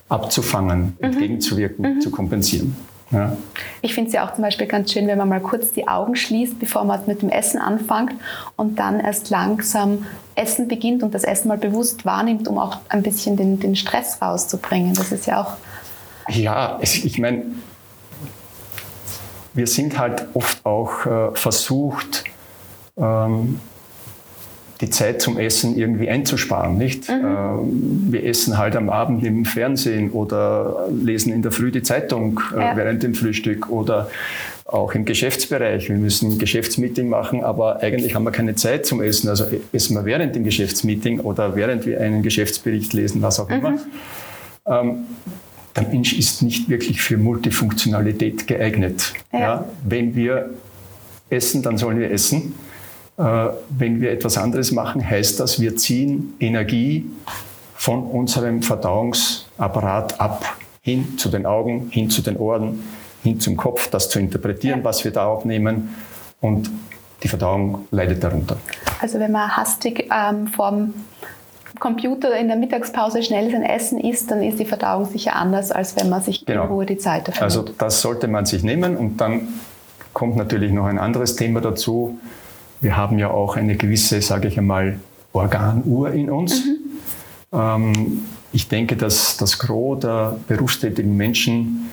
abzufangen, 0.09 0.97
mhm. 0.99 1.04
entgegenzuwirken, 1.04 1.97
mhm. 1.97 2.00
zu 2.00 2.11
kompensieren. 2.11 2.76
Ja. 3.12 3.37
Ich 3.82 3.94
finde 3.94 4.09
es 4.09 4.14
ja 4.14 4.25
auch 4.25 4.35
zum 4.35 4.42
Beispiel 4.42 4.68
ganz 4.68 4.92
schön, 4.92 5.09
wenn 5.09 5.18
man 5.18 5.28
mal 5.28 5.40
kurz 5.40 5.73
die 5.73 5.88
Augen 5.88 6.14
schließt, 6.14 6.61
bevor 6.61 6.85
man 6.85 7.00
mit 7.06 7.23
dem 7.23 7.28
Essen 7.28 7.61
anfängt 7.61 8.12
und 8.56 8.78
dann 8.78 9.00
erst 9.00 9.30
langsam 9.30 10.06
Essen 10.37 10.68
beginnt 10.68 11.02
und 11.02 11.12
das 11.12 11.25
Essen 11.25 11.49
mal 11.49 11.59
bewusst 11.59 12.04
wahrnimmt, 12.04 12.47
um 12.47 12.59
auch 12.59 12.78
ein 12.88 13.02
bisschen 13.02 13.37
den, 13.37 13.59
den 13.59 13.75
Stress 13.75 14.23
rauszubringen. 14.23 14.94
Das 14.94 15.11
ist 15.11 15.26
ja 15.26 15.42
auch. 15.42 15.56
Ja, 16.30 16.78
ich 16.82 17.18
meine, 17.18 17.42
wir 19.54 19.66
sind 19.66 19.99
halt 19.99 20.26
oft 20.34 20.64
auch 20.64 21.06
äh, 21.06 21.34
versucht, 21.34 22.25
ähm, 22.96 23.60
die 24.80 24.88
Zeit 24.88 25.20
zum 25.20 25.38
Essen 25.38 25.76
irgendwie 25.76 26.08
einzusparen, 26.08 26.78
nicht? 26.78 27.08
Mhm. 27.08 27.14
Äh, 27.14 28.12
wir 28.12 28.25
essen 28.25 28.56
halt 28.56 28.76
am 28.76 28.88
Abend 28.88 29.25
im 29.25 29.44
Fernsehen 29.44 30.10
oder 30.10 30.88
lesen 30.90 31.32
in 31.32 31.42
der 31.42 31.52
Früh 31.52 31.70
die 31.70 31.82
Zeitung 31.82 32.40
äh, 32.56 32.60
ja. 32.60 32.76
während 32.76 33.02
dem 33.02 33.14
Frühstück 33.14 33.68
oder 33.68 34.08
auch 34.64 34.94
im 34.94 35.04
Geschäftsbereich. 35.04 35.88
Wir 35.88 35.96
müssen 35.96 36.32
ein 36.32 36.38
Geschäftsmeeting 36.38 37.08
machen, 37.08 37.42
aber 37.42 37.82
eigentlich 37.82 38.14
haben 38.14 38.25
wir 38.25 38.30
keine 38.30 38.54
Zeit 38.54 38.87
zum 38.87 39.02
Essen. 39.02 39.28
Also 39.28 39.44
essen 39.72 39.96
wir 39.96 40.04
während 40.04 40.37
dem 40.37 40.44
Geschäftsmeeting 40.44 41.20
oder 41.20 41.56
während 41.56 41.84
wir 41.87 42.00
einen 42.00 42.22
Geschäftsbericht 42.22 42.92
lesen, 42.92 43.20
was 43.20 43.40
auch 43.40 43.49
mhm. 43.49 43.54
immer. 43.56 43.78
Ähm, 44.66 45.06
der 45.77 45.87
Mensch 45.89 46.12
ist 46.12 46.43
nicht 46.43 46.69
wirklich 46.69 47.00
für 47.00 47.17
Multifunktionalität 47.17 48.47
geeignet. 48.47 49.12
Ja. 49.33 49.39
Ja, 49.39 49.65
wenn 49.85 50.15
wir 50.15 50.50
essen, 51.29 51.62
dann 51.62 51.79
sollen 51.79 51.99
wir 51.99 52.11
essen. 52.11 52.55
Äh, 53.17 53.49
wenn 53.69 54.00
wir 54.00 54.11
etwas 54.11 54.37
anderes 54.37 54.73
machen, 54.73 55.09
heißt 55.09 55.39
das, 55.41 55.61
wir 55.61 55.77
ziehen 55.77 56.35
Energie 56.41 57.07
von 57.75 58.03
unserem 58.03 58.62
Verdauungsapparat 58.62 60.21
ab, 60.21 60.57
hin 60.83 61.19
zu 61.19 61.29
den 61.29 61.47
Augen, 61.47 61.89
hin 61.91 62.11
zu 62.11 62.23
den 62.23 62.37
Ohren, 62.37 62.83
hin 63.23 63.39
zum 63.41 63.57
Kopf, 63.57 63.91
das 63.91 64.09
zu 64.09 64.19
interpretieren, 64.19 64.83
was 64.85 65.05
wir 65.05 65.12
da 65.12 65.27
aufnehmen. 65.27 65.95
Und 66.41 66.71
die 67.23 67.29
Verdauung 67.29 67.87
leidet 67.91 68.25
darunter. 68.25 68.57
Also 69.00 69.19
wenn 69.19 69.33
man 69.33 69.57
hastig 69.57 70.11
ähm, 70.11 70.47
vorm 70.49 70.95
Computer 71.79 72.37
in 72.37 72.49
der 72.49 72.57
Mittagspause 72.57 73.23
schnell 73.23 73.50
sein 73.50 73.62
Essen 73.62 74.00
isst, 74.00 74.31
dann 74.31 74.43
ist 74.43 74.59
die 74.59 74.65
Verdauung 74.65 75.07
sicher 75.07 75.37
anders, 75.37 75.71
als 75.71 75.97
wenn 75.97 76.09
man 76.09 76.23
sich 76.23 76.45
genau. 76.45 76.65
in 76.65 76.69
Ruhe 76.69 76.87
die 76.87 76.99
Zeit 76.99 77.29
dafür 77.29 77.43
Also 77.43 77.62
das 77.62 78.00
sollte 78.00 78.29
man 78.29 78.47
sich 78.47 78.62
nehmen 78.62 78.97
und 78.97 79.19
dann 79.19 79.49
kommt 80.12 80.37
natürlich 80.37 80.73
noch 80.73 80.87
ein 80.87 80.99
anderes 80.99 81.37
Thema 81.37 81.61
dazu. 81.61 82.19
Wir 82.81 82.97
haben 82.97 83.19
ja 83.19 83.31
auch 83.31 83.57
eine 83.57 83.77
gewisse, 83.77 84.21
sage 84.23 84.49
ich 84.49 84.59
einmal, 84.59 84.99
Organuhr 85.33 86.11
in 86.11 86.31
uns. 86.31 86.65
Mhm. 86.65 86.79
Ähm, 87.53 88.23
ich 88.53 88.69
denke, 88.69 88.97
dass 88.97 89.37
das 89.37 89.59
Gros 89.59 90.00
der 90.00 90.39
berufstätigen 90.49 91.17
Menschen 91.17 91.91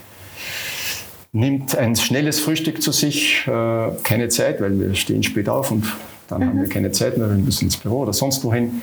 nimmt 1.32 1.78
ein 1.78 1.96
schnelles 1.96 2.40
Frühstück 2.40 2.82
zu 2.82 2.92
sich, 2.92 3.46
äh, 3.48 3.92
keine 4.04 4.30
Zeit, 4.30 4.60
weil 4.62 4.80
wir 4.80 4.96
stehen 4.96 5.22
spät 5.24 5.50
auf 5.50 5.72
und 5.72 5.86
dann 6.28 6.42
mhm. 6.42 6.46
haben 6.48 6.62
wir 6.62 6.70
keine 6.70 6.92
Zeit 6.92 7.18
mehr, 7.18 7.30
wir 7.30 7.38
müssen 7.38 7.66
ins 7.66 7.78
Büro 7.78 8.00
oder 8.00 8.14
sonst 8.14 8.44
wohin. 8.44 8.82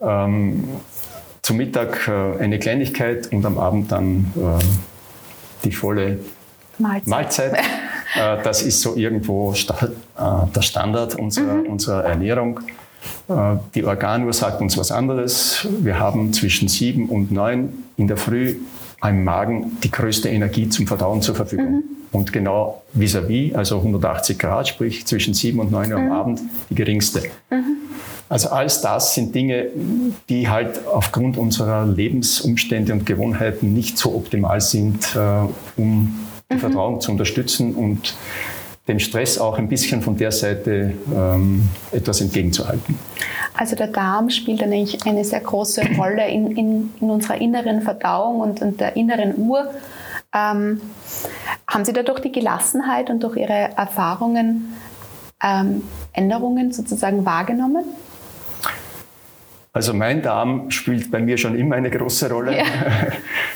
Ähm, 0.00 0.64
zum 1.42 1.56
Mittag 1.56 2.08
äh, 2.08 2.42
eine 2.42 2.58
Kleinigkeit 2.58 3.32
und 3.32 3.44
am 3.46 3.58
Abend 3.58 3.90
dann 3.90 4.32
äh, 4.36 4.64
die 5.64 5.72
volle 5.72 6.20
Mahlzeit. 6.78 7.06
Mahlzeit. 7.08 7.56
Äh, 8.16 8.42
das 8.42 8.62
ist 8.62 8.80
so 8.80 8.96
irgendwo 8.96 9.52
äh, 9.52 9.54
der 10.56 10.62
Standard 10.62 11.14
unserer, 11.16 11.56
mhm. 11.56 11.66
unserer 11.66 12.04
Ernährung. 12.04 12.60
Äh, 13.28 13.56
die 13.74 13.84
Organuhr 13.84 14.32
sagt 14.32 14.62
uns 14.62 14.78
was 14.78 14.90
anderes. 14.90 15.68
Wir 15.80 15.98
haben 15.98 16.32
zwischen 16.32 16.68
sieben 16.68 17.10
und 17.10 17.30
neun 17.30 17.84
in 17.98 18.08
der 18.08 18.16
Früh 18.16 18.56
im 19.02 19.24
Magen 19.24 19.76
die 19.84 19.90
größte 19.90 20.30
Energie 20.30 20.70
zum 20.70 20.86
Verdauen 20.86 21.20
zur 21.20 21.34
Verfügung. 21.34 21.70
Mhm. 21.70 21.97
Und 22.10 22.32
genau 22.32 22.82
vis-à-vis, 22.94 23.52
-vis, 23.52 23.54
also 23.54 23.78
180 23.78 24.38
Grad, 24.38 24.68
sprich 24.68 25.06
zwischen 25.06 25.34
sieben 25.34 25.60
und 25.60 25.70
neun 25.70 25.92
Uhr 25.92 25.98
mhm. 25.98 26.10
am 26.10 26.12
Abend, 26.12 26.40
die 26.70 26.74
geringste. 26.74 27.22
Mhm. 27.50 27.76
Also 28.30 28.50
alles 28.50 28.80
das 28.82 29.14
sind 29.14 29.34
Dinge, 29.34 29.68
die 30.28 30.48
halt 30.48 30.86
aufgrund 30.86 31.38
unserer 31.38 31.86
Lebensumstände 31.86 32.92
und 32.92 33.06
Gewohnheiten 33.06 33.72
nicht 33.72 33.96
so 33.96 34.14
optimal 34.14 34.60
sind, 34.60 35.16
um 35.76 36.14
die 36.50 36.54
mhm. 36.54 36.58
Verdauung 36.58 37.00
zu 37.00 37.10
unterstützen 37.10 37.74
und 37.74 38.14
dem 38.88 38.98
Stress 38.98 39.38
auch 39.38 39.58
ein 39.58 39.68
bisschen 39.68 40.02
von 40.02 40.16
der 40.16 40.32
Seite 40.32 40.94
ähm, 41.14 41.68
etwas 41.92 42.20
entgegenzuhalten. 42.20 42.98
Also 43.54 43.76
der 43.76 43.88
Darm 43.88 44.30
spielt 44.30 44.62
eigentlich 44.62 45.04
eine 45.06 45.24
sehr 45.24 45.40
große 45.40 45.82
Rolle 45.96 46.26
in, 46.28 46.56
in, 46.56 46.90
in 47.00 47.10
unserer 47.10 47.40
inneren 47.40 47.82
Verdauung 47.82 48.40
und, 48.40 48.62
und 48.62 48.80
der 48.80 48.96
inneren 48.96 49.36
Uhr. 49.36 49.70
Ähm, 50.34 50.80
haben 51.66 51.84
Sie 51.84 51.92
dadurch 51.92 52.20
die 52.20 52.32
Gelassenheit 52.32 53.10
und 53.10 53.22
durch 53.22 53.36
Ihre 53.36 53.70
Erfahrungen 53.76 54.74
ähm, 55.42 55.82
Änderungen 56.12 56.72
sozusagen 56.72 57.24
wahrgenommen? 57.24 57.84
Also 59.72 59.94
mein 59.94 60.22
Darm 60.22 60.70
spielt 60.70 61.10
bei 61.10 61.20
mir 61.20 61.38
schon 61.38 61.56
immer 61.56 61.76
eine 61.76 61.90
große 61.90 62.30
Rolle. 62.30 62.58
Ja. 62.58 62.64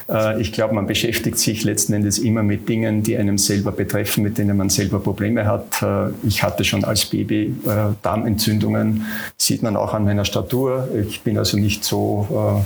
Äh, 0.09 0.41
ich 0.41 0.53
glaube, 0.53 0.75
man 0.75 0.89
beschäftigt 0.89 1.39
sich 1.39 1.63
letzten 1.63 1.93
Endes 1.93 2.19
immer 2.19 2.43
mit 2.43 2.69
Dingen, 2.69 3.05
die 3.05 3.17
einem 3.17 3.39
selber 3.39 3.71
betreffen, 3.71 4.25
mit 4.25 4.37
denen 4.37 4.57
man 4.57 4.69
selber 4.69 4.99
Probleme 4.99 5.47
hat. 5.47 5.81
Äh, 5.81 6.09
ich 6.27 6.43
hatte 6.43 6.65
schon 6.65 6.83
als 6.83 7.05
Baby 7.05 7.55
äh, 7.65 7.95
Darmentzündungen, 8.03 9.07
sieht 9.37 9.63
man 9.63 9.77
auch 9.77 9.95
an 9.95 10.05
meiner 10.05 10.25
Statur. 10.25 10.89
Ich 11.09 11.23
bin 11.23 11.39
also 11.39 11.57
nicht 11.57 11.85
so 11.85 12.65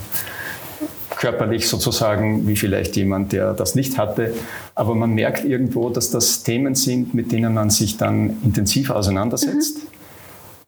körperlich 1.17 1.69
sozusagen 1.69 2.47
wie 2.47 2.57
vielleicht 2.57 2.97
jemand, 2.97 3.33
der 3.33 3.55
das 3.55 3.75
nicht 3.75 3.99
hatte. 3.99 4.35
Aber 4.75 4.95
man 4.95 5.15
merkt 5.15 5.45
irgendwo, 5.45 5.91
dass 5.91 6.11
das 6.11 6.43
Themen 6.43 6.75
sind, 6.75 7.15
mit 7.15 7.33
denen 7.33 7.55
man 7.55 7.71
sich 7.71 7.97
dann 7.97 8.37
intensiv 8.45 8.91
auseinandersetzt. 8.91 9.79
Mhm. 9.79 9.89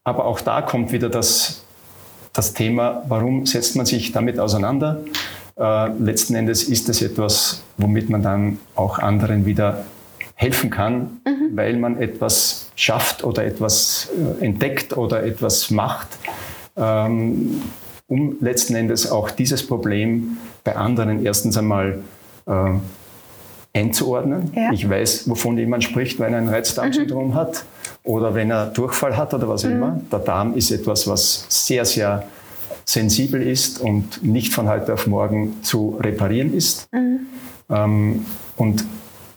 Aber 0.05 0.25
auch 0.25 0.41
da 0.41 0.63
kommt 0.63 0.93
wieder 0.93 1.11
das 1.11 1.63
das 2.39 2.55
Thema, 2.55 3.03
warum 3.09 3.47
setzt 3.47 3.75
man 3.75 3.85
sich 3.85 4.13
damit 4.13 4.39
auseinander? 4.39 5.01
Äh, 5.59 5.89
letzten 5.99 6.37
Endes 6.37 6.63
ist 6.63 6.89
es 6.89 7.03
etwas, 7.03 7.65
womit 7.79 8.11
man 8.11 8.23
dann 8.23 8.59
auch 8.77 9.01
anderen 9.01 9.45
wieder 9.45 9.85
helfen 10.37 10.71
kann, 10.71 11.21
mhm. 11.25 11.57
weil 11.57 11.77
man 11.77 12.01
etwas 12.01 12.71
schafft 12.77 13.25
oder 13.25 13.45
etwas 13.45 14.11
äh, 14.41 14.45
entdeckt 14.45 14.97
oder 14.97 15.25
etwas 15.25 15.73
macht, 15.73 16.07
ähm, 16.77 17.61
um 18.09 18.37
letzten 18.41 18.75
Endes 18.75 19.11
auch 19.11 19.31
dieses 19.31 19.67
Problem 19.67 20.39
bei 20.65 20.75
anderen 20.75 21.25
erstens 21.25 21.57
einmal 21.57 22.01
äh, 22.47 22.71
einzuordnen. 23.75 24.51
Ja. 24.55 24.73
Ich 24.73 24.89
weiß, 24.89 25.29
wovon 25.29 25.59
jemand 25.59 25.85
spricht, 25.85 26.19
wenn 26.19 26.33
er 26.33 26.41
ein 26.41 26.49
Reizdarmsyndrom 26.49 27.29
mhm. 27.29 27.35
hat 27.35 27.65
oder 28.03 28.35
wenn 28.35 28.51
er 28.51 28.67
Durchfall 28.67 29.17
hat 29.17 29.35
oder 29.35 29.49
was 29.49 29.65
mhm. 29.65 29.73
immer. 29.73 30.01
Der 30.11 30.19
Darm 30.21 30.55
ist 30.55 30.71
etwas, 30.71 31.07
was 31.07 31.47
sehr, 31.49 31.85
sehr 31.85 32.25
sensibel 32.85 33.43
ist 33.43 33.81
und 33.81 34.25
nicht 34.25 34.53
von 34.55 34.69
heute 34.69 34.95
auf 34.95 35.07
morgen 35.07 35.63
zu 35.63 35.99
reparieren 36.01 36.55
ist. 36.55 36.89
Mhm. 36.93 37.21
Ähm, 37.69 38.27
und 38.57 38.85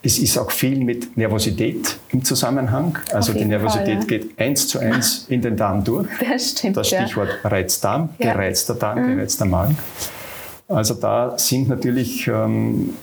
es 0.04 0.18
ist 0.18 0.38
auch 0.38 0.50
viel 0.52 0.84
mit 0.84 1.16
Nervosität 1.16 1.98
im 2.10 2.24
Zusammenhang. 2.24 2.98
Also 3.14 3.34
die 3.34 3.46
Nervosität 3.46 4.04
Fall, 4.04 4.12
ja. 4.12 4.18
geht 4.20 4.40
eins 4.40 4.68
zu 4.68 4.80
eins 4.80 5.26
in 5.30 5.42
den 5.42 5.56
Darm 5.56 5.84
durch. 5.84 6.08
Das 6.30 6.52
stimmt. 6.52 6.78
Das 6.78 6.88
Stichwort 6.88 7.30
ja. 7.44 7.50
Reizdarm, 7.50 8.10
ja. 8.18 8.34
gereizter 8.34 8.76
Darm, 8.76 9.04
mhm. 9.04 9.16
gereizter 9.16 9.46
Magen. 9.46 9.78
Also 10.68 10.96
da 10.96 11.38
sind 11.38 11.68
natürlich 11.68 12.28
ähm, 12.28 12.94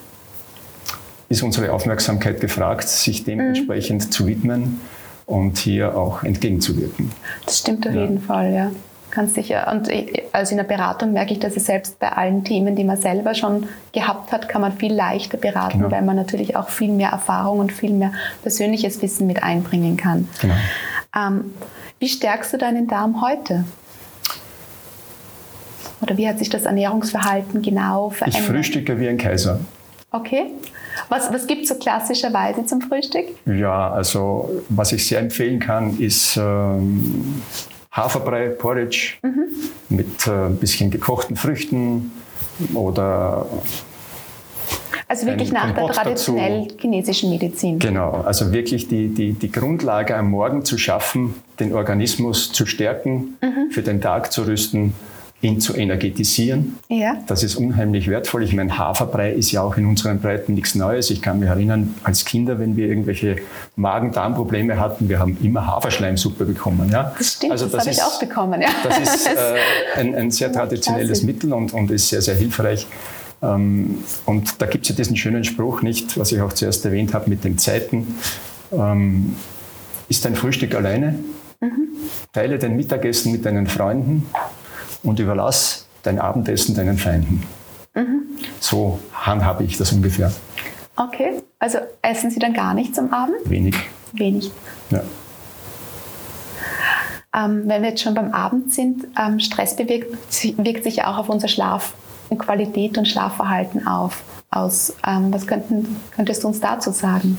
ist 1.28 1.43
unsere 1.43 1.73
Aufmerksamkeit 1.73 2.40
gefragt, 2.40 2.88
sich 2.88 3.25
dementsprechend 3.25 4.07
mhm. 4.07 4.11
zu 4.11 4.26
widmen 4.26 4.81
und 5.26 5.59
hier 5.59 5.97
auch 5.97 6.23
entgegenzuwirken. 6.23 7.12
Das 7.45 7.59
stimmt 7.59 7.87
auf 7.87 7.95
jeden 7.95 8.21
Fall, 8.21 8.52
ja. 8.52 8.71
Ganz 9.11 9.35
sicher. 9.35 9.71
Und 9.73 9.88
also 10.33 10.50
in 10.50 10.59
der 10.59 10.65
Beratung 10.65 11.12
merke 11.12 11.33
ich, 11.33 11.38
dass 11.38 11.57
es 11.57 11.65
selbst 11.65 11.99
bei 11.99 12.12
allen 12.12 12.45
Themen, 12.45 12.77
die 12.77 12.85
man 12.85 12.99
selber 12.99 13.35
schon 13.35 13.67
gehabt 13.93 14.33
hat, 14.33 14.49
kann 14.49 14.61
man 14.61 14.73
viel 14.73 14.93
leichter 14.93 15.38
beraten, 15.38 15.79
genau. 15.79 15.91
weil 15.91 16.03
man 16.03 16.17
natürlich 16.17 16.57
auch 16.57 16.69
viel 16.69 16.91
mehr 16.91 17.11
Erfahrung 17.11 17.59
und 17.59 17.73
viel 17.73 17.93
mehr 17.93 18.12
persönliches 18.43 19.00
Wissen 19.00 19.27
mit 19.27 19.43
einbringen 19.43 19.97
kann. 19.97 20.29
Genau. 20.41 20.55
Ähm, 21.17 21.55
wie 21.99 22.09
stärkst 22.09 22.53
du 22.53 22.59
deinen 22.59 22.87
Darm 22.87 23.23
heute? 23.23 23.65
Oder 26.00 26.17
wie 26.17 26.29
hat 26.29 26.38
sich 26.38 26.49
das 26.49 26.65
Ernährungsverhalten 26.65 27.62
genau 27.62 28.11
verändert? 28.11 28.43
Ich 28.43 28.47
frühstücke 28.47 29.00
wie 29.00 29.09
ein 29.09 29.19
Kaiser. 29.19 29.59
Okay. 30.11 30.53
Was, 31.09 31.33
was 31.33 31.47
gibt 31.47 31.62
es 31.62 31.69
so 31.69 31.75
klassischerweise 31.77 32.65
zum 32.67 32.81
Frühstück? 32.81 33.27
Ja, 33.47 33.91
also 33.91 34.62
was 34.69 34.93
ich 34.93 35.07
sehr 35.07 35.21
empfehlen 35.21 35.59
kann, 35.59 35.99
ist 35.99 36.37
ähm, 36.37 37.43
Haferbrei, 37.99 38.49
Porridge 38.49 39.14
mit 39.88 40.26
äh, 40.26 40.31
ein 40.31 40.57
bisschen 40.57 40.90
gekochten 40.90 41.37
Früchten 41.37 42.12
oder 42.75 43.47
Also 45.07 45.26
wirklich 45.26 45.52
nach 45.52 45.67
der 45.67 45.75
Kompott 45.75 45.97
traditionell 45.97 46.64
dazu. 46.64 46.78
chinesischen 46.81 47.31
Medizin. 47.31 47.78
Genau, 47.78 48.23
also 48.25 48.52
wirklich 48.52 48.88
die, 48.88 49.09
die, 49.09 49.33
die 49.33 49.50
Grundlage 49.50 50.17
am 50.17 50.31
Morgen 50.31 50.64
zu 50.64 50.78
schaffen, 50.78 51.35
den 51.61 51.75
Organismus 51.75 52.52
zu 52.52 52.67
stärken, 52.67 53.38
für 53.71 53.83
den 53.83 54.00
Tag 54.00 54.33
zu 54.33 54.43
rüsten, 54.43 54.95
ihn 55.40 55.61
zu 55.61 55.76
energetisieren. 55.76 56.78
Ja. 56.88 57.18
Das 57.28 57.45
ist 57.45 57.54
unheimlich 57.54 58.09
wertvoll. 58.09 58.42
Ich 58.42 58.54
meine, 58.54 58.76
Haferbrei 58.76 59.33
ist 59.33 59.52
ja 59.52 59.62
auch 59.62 59.76
in 59.76 59.87
unseren 59.87 60.21
Breiten 60.21 60.54
nichts 60.54 60.75
Neues. 60.75 61.11
Ich 61.11 61.23
kann 61.23 61.38
mich 61.38 61.49
erinnern, 61.49 61.95
als 62.02 62.25
Kinder, 62.25 62.59
wenn 62.59 62.76
wir 62.76 62.88
irgendwelche 62.88 63.37
Magen-Darm-Probleme 63.76 64.80
hatten, 64.80 65.09
wir 65.09 65.21
haben 65.21 65.38
immer 65.40 65.64
Haferschleimsuppe 65.66 66.45
bekommen. 66.45 66.90
Ja? 66.90 67.14
Das 67.16 67.35
stimmt, 67.35 67.52
Also 67.52 67.66
das, 67.66 67.80
habe 67.80 67.90
ich 67.90 68.02
auch 68.02 68.18
bekommen. 68.18 68.61
Ja. 68.61 68.68
Das 68.83 68.99
ist 68.99 69.26
äh, 69.97 70.00
ein, 70.00 70.14
ein 70.14 70.30
sehr 70.33 70.52
traditionelles. 70.52 71.23
Mittel 71.23 71.52
und, 71.52 71.73
und 71.73 71.90
ist 71.90 72.09
sehr, 72.09 72.23
sehr 72.23 72.35
hilfreich. 72.35 72.87
Ähm, 73.40 73.99
und 74.25 74.61
da 74.61 74.66
gibt 74.66 74.85
es 74.85 74.88
ja 74.90 74.97
diesen 74.97 75.16
schönen 75.16 75.45
Spruch 75.45 75.83
nicht, 75.83 76.18
was 76.18 76.33
ich 76.33 76.40
auch 76.40 76.52
zuerst 76.52 76.85
erwähnt 76.85 77.14
habe 77.14 77.30
mit 77.30 77.45
den 77.45 77.59
Zeiten. 77.59 78.16
Ähm, 78.73 79.37
ist 80.09 80.25
dein 80.25 80.35
Frühstück 80.35 80.75
alleine? 80.75 81.18
Teile 82.33 82.59
dein 82.59 82.76
Mittagessen 82.76 83.33
mit 83.33 83.45
deinen 83.45 83.66
Freunden 83.66 84.26
und 85.02 85.19
überlass 85.19 85.87
dein 86.02 86.19
Abendessen 86.19 86.75
deinen 86.75 86.99
Feinden. 86.99 87.43
So 88.61 88.99
handhabe 89.12 89.64
ich 89.64 89.76
das 89.76 89.93
ungefähr. 89.93 90.33
Okay, 90.97 91.43
also 91.59 91.78
essen 92.02 92.31
Sie 92.31 92.38
dann 92.38 92.55
gar 92.55 92.75
nichts 92.75 92.99
am 92.99 93.12
Abend? 93.12 93.37
Wenig. 93.45 93.76
Wenig. 94.12 94.50
Ja. 94.90 95.02
Ähm, 97.35 97.64
wenn 97.67 97.83
wir 97.83 97.90
jetzt 97.90 98.02
schon 98.02 98.14
beim 98.14 98.33
Abend 98.33 98.73
sind, 98.73 99.07
ähm, 99.19 99.38
Stress 99.38 99.76
bewirkt, 99.76 100.17
wirkt 100.59 100.85
sich 100.85 100.97
ja 100.97 101.12
auch 101.12 101.19
auf 101.19 101.28
unser 101.28 101.49
Schlaf 101.49 101.95
und 102.31 102.38
Qualität 102.38 102.99
und 102.99 103.07
Schlafverhalten 103.07 103.87
auf, 103.87 104.23
aus. 104.50 104.95
Ähm, 105.07 105.33
was 105.33 105.47
könnten, 105.47 105.97
könntest 106.11 106.43
du 106.43 106.49
uns 106.49 106.61
dazu 106.61 106.90
sagen? 106.90 107.38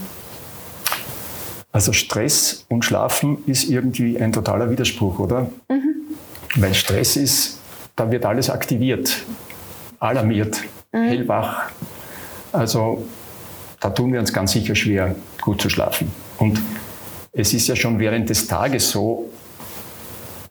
Also 1.71 1.91
Stress 1.91 2.65
und 2.69 2.85
Schlafen 2.85 3.43
ist 3.45 3.69
irgendwie 3.69 4.19
ein 4.19 4.31
totaler 4.31 4.69
Widerspruch, 4.69 5.19
oder? 5.19 5.49
Weil 6.55 6.73
Stress 6.73 7.15
ist, 7.15 7.59
da 7.95 8.09
wird 8.09 8.25
alles 8.25 8.49
aktiviert, 8.49 9.17
alarmiert, 9.99 10.61
hellwach. 10.91 11.69
Also 12.51 13.05
da 13.79 13.89
tun 13.89 14.13
wir 14.13 14.19
uns 14.19 14.33
ganz 14.33 14.51
sicher 14.51 14.75
schwer, 14.75 15.15
gut 15.41 15.61
zu 15.61 15.69
schlafen. 15.69 16.11
Und 16.37 16.61
es 17.31 17.53
ist 17.53 17.67
ja 17.67 17.75
schon 17.75 17.99
während 17.99 18.29
des 18.29 18.47
Tages 18.47 18.89
so, 18.89 19.29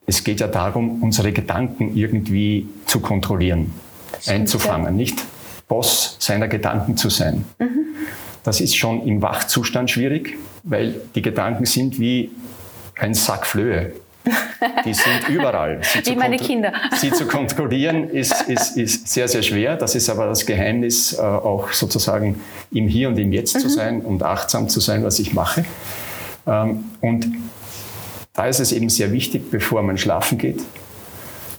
es 0.06 0.24
geht 0.24 0.40
ja 0.40 0.46
darum, 0.46 1.02
unsere 1.02 1.32
Gedanken 1.32 1.94
irgendwie 1.94 2.66
zu 2.86 3.00
kontrollieren, 3.00 3.74
einzufangen, 4.26 4.96
nicht 4.96 5.22
Boss 5.68 6.16
seiner 6.18 6.48
Gedanken 6.48 6.96
zu 6.96 7.10
sein. 7.10 7.44
Das 8.42 8.60
ist 8.62 8.76
schon 8.76 9.06
im 9.06 9.20
Wachzustand 9.20 9.90
schwierig, 9.90 10.38
weil 10.62 10.94
die 11.14 11.20
Gedanken 11.20 11.66
sind 11.66 12.00
wie 12.00 12.30
ein 12.98 13.12
Sack 13.12 13.46
Flöhe. 13.46 13.92
Die 14.84 14.94
sind 14.94 15.28
überall. 15.28 15.80
Sie 15.82 16.02
zu 16.02 16.10
Wie 16.12 16.16
meine 16.16 16.36
Kinder. 16.36 16.72
Sie 16.96 17.10
zu 17.10 17.26
kontrollieren 17.26 18.10
ist, 18.10 18.42
ist, 18.42 18.76
ist 18.76 19.08
sehr, 19.08 19.28
sehr 19.28 19.42
schwer. 19.42 19.76
Das 19.76 19.94
ist 19.94 20.08
aber 20.08 20.26
das 20.26 20.44
Geheimnis, 20.46 21.12
äh, 21.14 21.20
auch 21.20 21.72
sozusagen 21.72 22.40
im 22.70 22.88
Hier 22.88 23.08
und 23.08 23.18
im 23.18 23.32
Jetzt 23.32 23.56
Mhm. 23.56 23.60
zu 23.60 23.68
sein 23.68 24.00
und 24.02 24.22
achtsam 24.22 24.68
zu 24.68 24.80
sein, 24.80 25.04
was 25.04 25.18
ich 25.18 25.32
mache. 25.34 25.64
Ähm, 26.46 26.84
Und 27.00 27.26
da 28.34 28.46
ist 28.46 28.60
es 28.60 28.72
eben 28.72 28.88
sehr 28.88 29.10
wichtig, 29.12 29.50
bevor 29.50 29.82
man 29.82 29.98
schlafen 29.98 30.38
geht, 30.38 30.60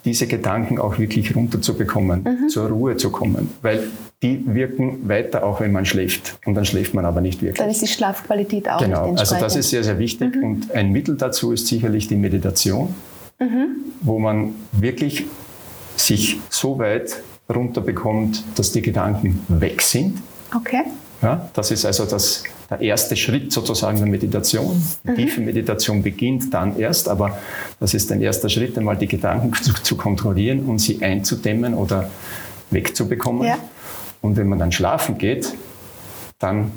diese 0.05 0.27
Gedanken 0.27 0.79
auch 0.79 0.97
wirklich 0.97 1.35
runterzubekommen, 1.35 2.23
Mhm. 2.23 2.49
zur 2.49 2.67
Ruhe 2.69 2.97
zu 2.97 3.09
kommen, 3.11 3.49
weil 3.61 3.83
die 4.21 4.43
wirken 4.45 5.07
weiter, 5.07 5.43
auch 5.43 5.61
wenn 5.61 5.71
man 5.71 5.85
schläft. 5.85 6.39
Und 6.45 6.55
dann 6.55 6.65
schläft 6.65 6.93
man 6.93 7.05
aber 7.05 7.21
nicht 7.21 7.41
wirklich. 7.41 7.57
Dann 7.59 7.69
ist 7.69 7.81
die 7.81 7.87
Schlafqualität 7.87 8.69
auch 8.69 8.79
Genau, 8.81 9.11
nicht 9.11 9.19
also 9.19 9.35
das 9.39 9.55
ist 9.55 9.69
sehr, 9.69 9.83
sehr 9.83 9.97
wichtig. 9.99 10.35
Und 10.41 10.71
ein 10.73 10.91
Mittel 10.91 11.15
dazu 11.15 11.51
ist 11.53 11.67
sicherlich 11.67 12.07
die 12.07 12.15
Meditation, 12.17 12.93
wo 14.01 14.19
man 14.19 14.55
wirklich 14.73 15.25
sich 15.95 16.39
so 16.49 16.77
weit 16.79 17.21
runterbekommt, 17.53 18.43
dass 18.55 18.71
die 18.73 18.81
Gedanken 18.81 19.39
weg 19.47 19.81
sind. 19.81 20.17
Okay. 20.55 20.83
Ja, 21.21 21.49
das 21.53 21.71
ist 21.71 21.85
also 21.85 22.05
das, 22.05 22.43
der 22.69 22.79
erste 22.79 23.15
Schritt 23.17 23.51
sozusagen 23.51 23.97
der 23.97 24.07
Meditation. 24.07 24.81
Die 25.03 25.15
tiefe 25.15 25.41
Meditation 25.41 26.01
beginnt 26.01 26.53
dann 26.53 26.77
erst, 26.79 27.09
aber 27.09 27.37
das 27.79 27.93
ist 27.93 28.11
ein 28.11 28.21
erster 28.21 28.47
Schritt, 28.47 28.77
einmal 28.77 28.95
die 28.95 29.07
Gedanken 29.07 29.53
zu, 29.61 29.73
zu 29.73 29.97
kontrollieren 29.97 30.65
und 30.65 30.79
sie 30.79 31.03
einzudämmen 31.03 31.73
oder 31.73 32.09
wegzubekommen. 32.71 33.47
Ja. 33.47 33.57
Und 34.21 34.37
wenn 34.37 34.47
man 34.47 34.59
dann 34.59 34.71
schlafen 34.71 35.17
geht, 35.17 35.53
dann 36.39 36.71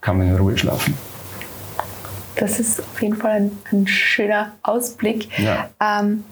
kann 0.00 0.18
man 0.18 0.28
in 0.28 0.36
Ruhe 0.36 0.56
schlafen. 0.56 0.94
Das 2.36 2.58
ist 2.58 2.80
auf 2.80 3.02
jeden 3.02 3.16
Fall 3.16 3.32
ein, 3.32 3.58
ein 3.70 3.86
schöner 3.86 4.52
Ausblick. 4.62 5.28
Ja. 5.38 5.68
Ähm, 5.80 6.24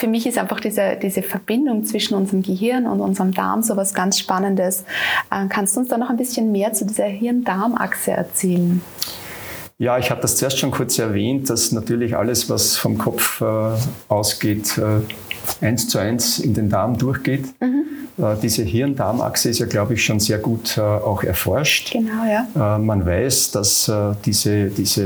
für 0.00 0.08
mich 0.08 0.26
ist 0.26 0.38
einfach 0.38 0.60
diese, 0.60 0.96
diese 1.00 1.22
Verbindung 1.22 1.84
zwischen 1.84 2.14
unserem 2.14 2.42
Gehirn 2.42 2.86
und 2.86 3.00
unserem 3.00 3.32
Darm 3.32 3.62
so 3.62 3.76
was 3.76 3.92
ganz 3.92 4.18
Spannendes. 4.18 4.84
Ähm, 5.30 5.50
kannst 5.50 5.76
du 5.76 5.80
uns 5.80 5.90
da 5.90 5.98
noch 5.98 6.08
ein 6.08 6.16
bisschen 6.16 6.50
mehr 6.50 6.72
zu 6.72 6.86
dieser 6.86 7.04
Hirn-Darm-Achse 7.04 8.12
erzählen? 8.12 8.80
Ja, 9.78 9.98
ich 9.98 10.10
habe 10.10 10.22
das 10.22 10.36
zuerst 10.36 10.58
schon 10.58 10.70
kurz 10.70 10.98
erwähnt, 10.98 11.50
dass 11.50 11.72
natürlich 11.72 12.16
alles, 12.16 12.48
was 12.48 12.78
vom 12.78 12.96
Kopf 12.96 13.42
äh, 13.42 13.76
ausgeht, 14.08 14.78
äh, 14.78 15.00
eins 15.60 15.88
zu 15.88 15.98
eins 15.98 16.38
in 16.38 16.54
den 16.54 16.68
Darm 16.68 16.98
durchgeht. 16.98 17.44
Äh, 18.20 18.36
diese 18.42 18.62
Hirn-Darm-Achse 18.62 19.50
ist 19.50 19.58
ja, 19.58 19.66
glaube 19.66 19.94
ich, 19.94 20.04
schon 20.04 20.20
sehr 20.20 20.38
gut 20.38 20.76
äh, 20.76 20.80
auch 20.80 21.22
erforscht. 21.22 21.92
Genau, 21.92 22.24
ja. 22.24 22.76
Äh, 22.76 22.78
man 22.78 23.04
weiß, 23.04 23.52
dass 23.52 23.88
äh, 23.88 24.14
diese, 24.24 24.66
diese 24.66 25.02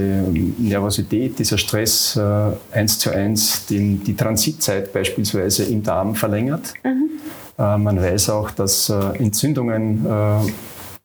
Nervosität, 0.58 1.38
dieser 1.38 1.58
Stress 1.58 2.16
äh, 2.16 2.76
eins 2.76 2.98
zu 2.98 3.10
eins 3.10 3.66
den, 3.66 4.02
die 4.02 4.14
Transitzeit 4.14 4.92
beispielsweise 4.92 5.64
im 5.64 5.82
Darm 5.82 6.14
verlängert. 6.14 6.74
Äh, 6.84 7.78
man 7.78 8.02
weiß 8.02 8.30
auch, 8.30 8.50
dass 8.50 8.90
Entzündungen 8.90 10.06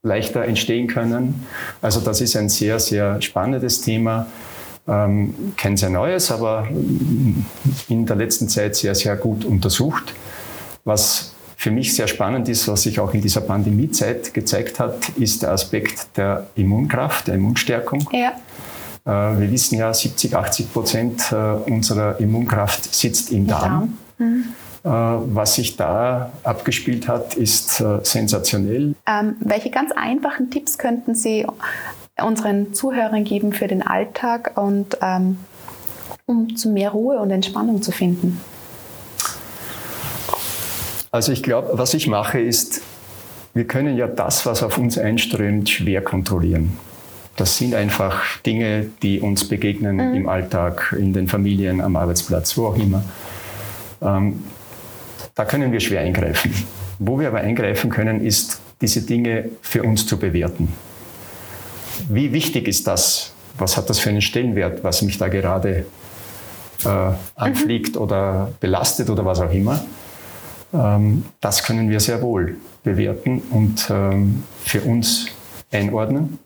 leichter 0.02 0.46
entstehen 0.46 0.88
können. 0.88 1.46
Also 1.82 2.00
das 2.00 2.22
ist 2.22 2.36
ein 2.38 2.50
sehr, 2.50 2.80
sehr 2.80 3.22
spannendes 3.22 3.82
Thema. 3.82 4.28
Ähm, 4.88 5.54
kein 5.58 5.78
sehr 5.78 5.90
neues, 5.90 6.32
aber 6.32 6.64
mm, 6.64 7.46
in 7.90 8.06
der 8.06 8.16
letzten 8.16 8.50
Zeit 8.50 8.76
sehr, 8.76 8.96
sehr 8.96 9.16
gut 9.16 9.46
untersucht. 9.46 10.14
Was 10.84 11.36
für 11.58 11.72
mich 11.72 11.94
sehr 11.94 12.08
spannend 12.08 12.48
ist, 12.50 12.68
was 12.68 12.84
sich 12.84 13.00
auch 13.00 13.14
in 13.14 13.22
dieser 13.22 13.42
Pandemiezeit 13.42 14.34
gezeigt 14.34 14.80
hat, 14.80 15.10
ist 15.18 15.44
der 15.44 15.52
Aspekt 15.52 16.18
der 16.18 16.48
Immunkraft, 16.56 17.28
der 17.28 17.36
Immunstärkung. 17.36 18.08
Ja, 18.14 18.32
Äh, 19.06 19.40
Wir 19.40 19.52
wissen 19.52 19.78
ja, 19.78 19.94
70, 19.94 20.36
80 20.36 20.74
Prozent 20.74 21.32
äh, 21.32 21.36
unserer 21.72 22.20
Immunkraft 22.20 22.94
sitzt 22.94 23.32
im 23.32 23.46
Darm. 23.48 23.98
Äh, 24.20 24.30
Was 24.84 25.56
sich 25.56 25.76
da 25.78 26.32
abgespielt 26.44 27.08
hat, 27.08 27.36
ist 27.36 27.84
sensationell. 28.04 28.96
ähm, 29.06 29.36
welche 29.42 29.70
ganz 29.70 29.92
einfachen 29.92 30.50
Tipps 30.50 30.78
könnten 30.78 31.14
Sie 31.16 31.46
unseren 32.24 32.74
Zuhörern 32.74 33.24
geben 33.24 33.54
für 33.54 33.68
den 33.68 33.82
Alltag 33.86 34.52
und 34.56 34.98
ähm, 35.02 35.38
um 36.26 36.56
zu 36.56 36.70
mehr 36.70 36.92
Ruhe 36.92 37.20
und 37.20 37.32
Entspannung 37.32 37.82
zu 37.82 37.92
finden? 37.92 38.40
Also 41.12 41.32
ich 41.32 41.42
glaube, 41.42 41.70
was 41.74 41.94
ich 41.94 42.08
mache, 42.08 42.40
ist, 42.40 42.82
wir 43.54 43.66
können 43.66 43.98
ja 43.98 44.08
das, 44.08 44.46
was 44.46 44.62
auf 44.62 44.78
uns 44.78 44.98
einströmt, 44.98 45.70
schwer 45.70 46.04
kontrollieren. 46.04 46.78
Das 47.36 47.58
sind 47.58 47.74
einfach 47.74 48.38
Dinge, 48.42 48.86
die 49.02 49.22
uns 49.22 49.48
begegnen 49.48 50.00
im 50.14 50.30
Alltag, 50.30 50.96
in 50.98 51.14
den 51.14 51.28
Familien, 51.28 51.82
am 51.82 51.96
Arbeitsplatz, 51.96 52.58
wo 52.58 52.68
auch 52.68 52.78
immer. 52.78 53.04
Ähm, 54.02 54.44
da 55.36 55.46
können 55.46 55.72
wir 55.72 55.80
schwer 55.80 56.02
eingreifen. 56.02 56.54
Wo 57.00 57.18
wir 57.18 57.30
aber 57.30 57.40
eingreifen 57.40 57.90
können, 57.90 58.24
ist, 58.24 58.60
diese 58.82 59.02
Dinge 59.02 59.50
für 59.62 59.84
uns 59.84 60.06
zu 60.06 60.18
bewerten. 60.18 60.68
Wie 62.08 62.32
wichtig 62.32 62.68
ist 62.68 62.88
das? 62.88 63.34
Was 63.58 63.76
hat 63.76 63.90
das 63.90 64.00
für 64.00 64.10
einen 64.10 64.22
Stellenwert, 64.22 64.84
was 64.84 65.02
mich 65.02 65.18
da 65.18 65.28
gerade 65.28 65.86
äh, 66.86 67.12
anfliegt 67.36 67.98
oder 67.98 68.52
belastet 68.60 69.10
oder 69.10 69.26
was 69.26 69.42
auch 69.42 69.52
immer? 69.52 69.84
Ähm, 70.74 71.26
das 71.42 71.64
können 71.64 71.90
wir 71.90 72.00
sehr 72.00 72.22
wohl 72.22 72.58
bewerten 72.84 73.42
und 73.50 73.90
ähm, 73.90 74.44
für 74.64 74.82
uns 74.82 75.28
einordnen. 75.72 76.40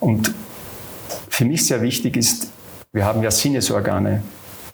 Und 0.00 0.34
für 1.28 1.44
mich 1.44 1.66
sehr 1.66 1.82
wichtig 1.82 2.16
ist, 2.16 2.50
wir 2.92 3.04
haben 3.04 3.22
ja 3.22 3.30
Sinnesorgane, 3.30 4.22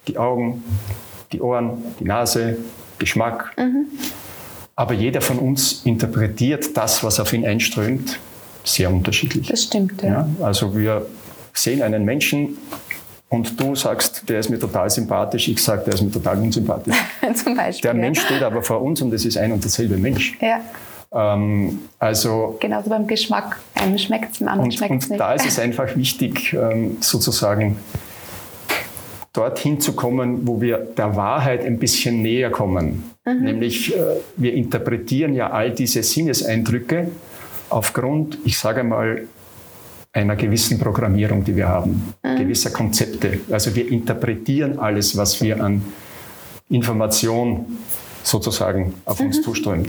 die 0.06 0.16
Augen, 0.18 0.62
die 1.32 1.40
Ohren, 1.40 1.82
die 1.98 2.04
Nase, 2.04 2.56
Geschmack. 2.98 3.54
Aber 4.76 4.94
jeder 4.94 5.20
von 5.20 5.38
uns 5.38 5.82
interpretiert 5.84 6.76
das, 6.76 7.02
was 7.04 7.20
auf 7.20 7.32
ihn 7.32 7.44
einströmt, 7.44 8.18
sehr 8.64 8.90
unterschiedlich. 8.92 9.48
Das 9.48 9.64
stimmt, 9.64 10.02
ja. 10.02 10.08
Ja, 10.08 10.28
also 10.46 10.76
wir 10.76 11.06
sehen 11.52 11.82
einen 11.82 12.04
Menschen 12.04 12.56
und 13.28 13.58
du 13.58 13.74
sagst, 13.74 14.28
der 14.28 14.40
ist 14.40 14.50
mir 14.50 14.58
total 14.58 14.90
sympathisch, 14.90 15.48
ich 15.48 15.62
sage, 15.62 15.84
der 15.86 15.94
ist 15.94 16.02
mir 16.02 16.10
total 16.10 16.38
unsympathisch. 16.38 16.96
Zum 17.34 17.56
Beispiel. 17.56 17.82
Der. 17.82 17.94
Mensch 17.94 18.20
steht 18.20 18.42
aber 18.42 18.62
vor 18.62 18.82
uns 18.82 19.00
und 19.02 19.12
es 19.14 19.24
ist 19.24 19.38
ein 19.38 19.52
und 19.52 19.64
derselbe 19.64 19.96
Mensch. 19.96 20.36
Ja. 20.40 20.60
Ähm, 21.12 21.80
also 21.98 22.56
Genauso 22.60 22.90
beim 22.90 23.06
Geschmack. 23.06 23.58
Einem 23.74 23.98
schmeckt 23.98 24.32
es, 24.32 24.38
dem 24.38 24.48
anderen 24.48 24.70
und, 24.70 24.74
schmeckt 24.74 25.02
es 25.02 25.04
und 25.04 25.10
nicht. 25.12 25.20
da 25.20 25.32
ist 25.32 25.46
es 25.48 25.58
einfach 25.58 25.96
wichtig, 25.96 26.52
ähm, 26.52 26.98
sozusagen 27.00 27.78
dorthin 29.32 29.80
zu 29.80 29.94
kommen, 29.94 30.46
wo 30.46 30.60
wir 30.60 30.76
der 30.78 31.16
Wahrheit 31.16 31.64
ein 31.64 31.78
bisschen 31.78 32.20
näher 32.22 32.50
kommen. 32.50 33.10
Mhm. 33.24 33.44
Nämlich, 33.44 33.96
äh, 33.96 34.00
wir 34.36 34.52
interpretieren 34.52 35.34
ja 35.34 35.50
all 35.50 35.70
diese 35.70 36.02
Sinneseindrücke 36.02 37.10
aufgrund, 37.72 38.38
ich 38.44 38.58
sage 38.58 38.84
mal, 38.84 39.22
einer 40.12 40.36
gewissen 40.36 40.78
Programmierung, 40.78 41.42
die 41.44 41.56
wir 41.56 41.68
haben, 41.68 42.12
Mhm. 42.22 42.36
gewisser 42.36 42.70
Konzepte. 42.70 43.40
Also 43.50 43.74
wir 43.74 43.90
interpretieren 43.90 44.78
alles, 44.78 45.16
was 45.16 45.40
wir 45.40 45.62
an 45.64 45.82
Information 46.68 47.64
sozusagen 48.22 48.94
auf 49.04 49.20
uns 49.20 49.38
Mhm. 49.38 49.42
zuströmt. 49.42 49.88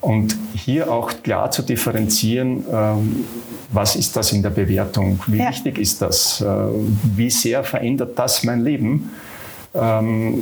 Und 0.00 0.36
hier 0.54 0.90
auch 0.92 1.10
klar 1.22 1.50
zu 1.50 1.62
differenzieren, 1.62 2.64
ähm, 2.72 3.24
was 3.72 3.96
ist 3.96 4.14
das 4.16 4.32
in 4.32 4.42
der 4.42 4.50
Bewertung, 4.50 5.18
wie 5.26 5.38
Ja. 5.38 5.48
wichtig 5.50 5.78
ist 5.78 6.00
das, 6.00 6.40
äh, 6.40 6.46
wie 7.16 7.30
sehr 7.30 7.64
verändert 7.64 8.18
das 8.18 8.44
mein 8.44 8.62
Leben. 8.62 9.10
Ähm, 9.74 10.40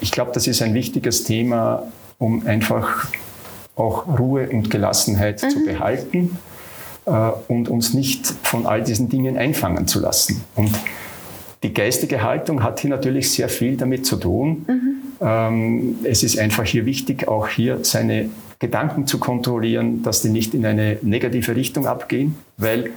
ich 0.00 0.10
glaube, 0.10 0.32
das 0.34 0.46
ist 0.46 0.60
ein 0.60 0.74
wichtiges 0.74 1.24
Thema, 1.24 1.84
um 2.18 2.46
einfach 2.46 3.06
auch 3.76 4.06
Ruhe 4.18 4.48
und 4.48 4.70
Gelassenheit 4.70 5.40
zu 5.40 5.64
behalten 5.64 6.38
äh, 7.06 7.30
und 7.48 7.68
uns 7.68 7.94
nicht 7.94 8.26
von 8.42 8.66
all 8.66 8.82
diesen 8.82 9.08
Dingen 9.08 9.36
einfangen 9.36 9.86
zu 9.86 10.00
lassen. 10.00 10.42
Und 10.54 10.70
die 11.62 11.72
geistige 11.72 12.22
Haltung 12.22 12.62
hat 12.62 12.80
hier 12.80 12.90
natürlich 12.90 13.30
sehr 13.32 13.48
viel 13.48 13.76
damit 13.76 14.06
zu 14.06 14.16
tun. 14.16 14.66
Ähm, 15.20 15.96
es 16.04 16.22
ist 16.22 16.38
einfach 16.38 16.64
hier 16.64 16.86
wichtig, 16.86 17.26
auch 17.26 17.48
hier 17.48 17.78
seine 17.82 18.28
Gedanken 18.58 19.06
zu 19.06 19.18
kontrollieren, 19.18 20.02
dass 20.02 20.22
die 20.22 20.28
nicht 20.28 20.54
in 20.54 20.64
eine 20.66 20.98
negative 21.02 21.56
Richtung 21.56 21.86
abgehen, 21.86 22.36
weil 22.56 22.90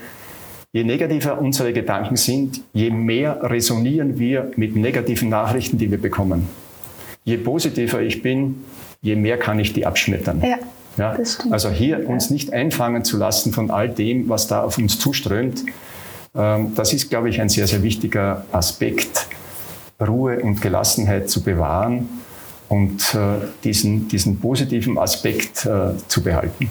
je 0.73 0.83
negativer 0.83 1.39
unsere 1.39 1.73
Gedanken 1.73 2.17
sind, 2.17 2.61
je 2.73 2.89
mehr 2.89 3.39
resonieren 3.43 4.19
wir 4.19 4.51
mit 4.55 4.75
negativen 4.75 5.29
Nachrichten, 5.29 5.77
die 5.77 5.89
wir 5.89 6.01
bekommen. 6.01 6.47
Je 7.23 7.37
positiver 7.37 8.01
ich 8.01 8.21
bin, 8.21 8.63
je 9.01 9.15
mehr 9.15 9.37
kann 9.37 9.59
ich 9.59 9.73
die 9.73 9.85
abschmettern. 9.85 10.41
Ja, 10.41 10.57
Ja, 10.97 11.15
also 11.51 11.69
hier 11.69 12.09
uns 12.09 12.29
nicht 12.29 12.53
einfangen 12.53 13.03
zu 13.03 13.17
lassen 13.17 13.53
von 13.53 13.69
all 13.69 13.89
dem, 13.89 14.29
was 14.29 14.47
da 14.47 14.63
auf 14.63 14.77
uns 14.77 14.97
zuströmt. 14.99 15.63
Ähm, 16.35 16.73
Das 16.75 16.91
ist, 16.93 17.09
glaube 17.09 17.29
ich, 17.29 17.39
ein 17.39 17.49
sehr, 17.49 17.67
sehr 17.67 17.83
wichtiger 17.83 18.45
Aspekt, 18.51 19.27
Ruhe 20.01 20.39
und 20.39 20.61
Gelassenheit 20.61 21.29
zu 21.29 21.41
bewahren 21.43 22.09
und 22.69 23.15
äh, 23.15 23.45
diesen, 23.63 24.07
diesen 24.07 24.39
positiven 24.39 24.97
Aspekt 24.97 25.65
äh, 25.65 25.97
zu 26.07 26.23
behalten. 26.23 26.69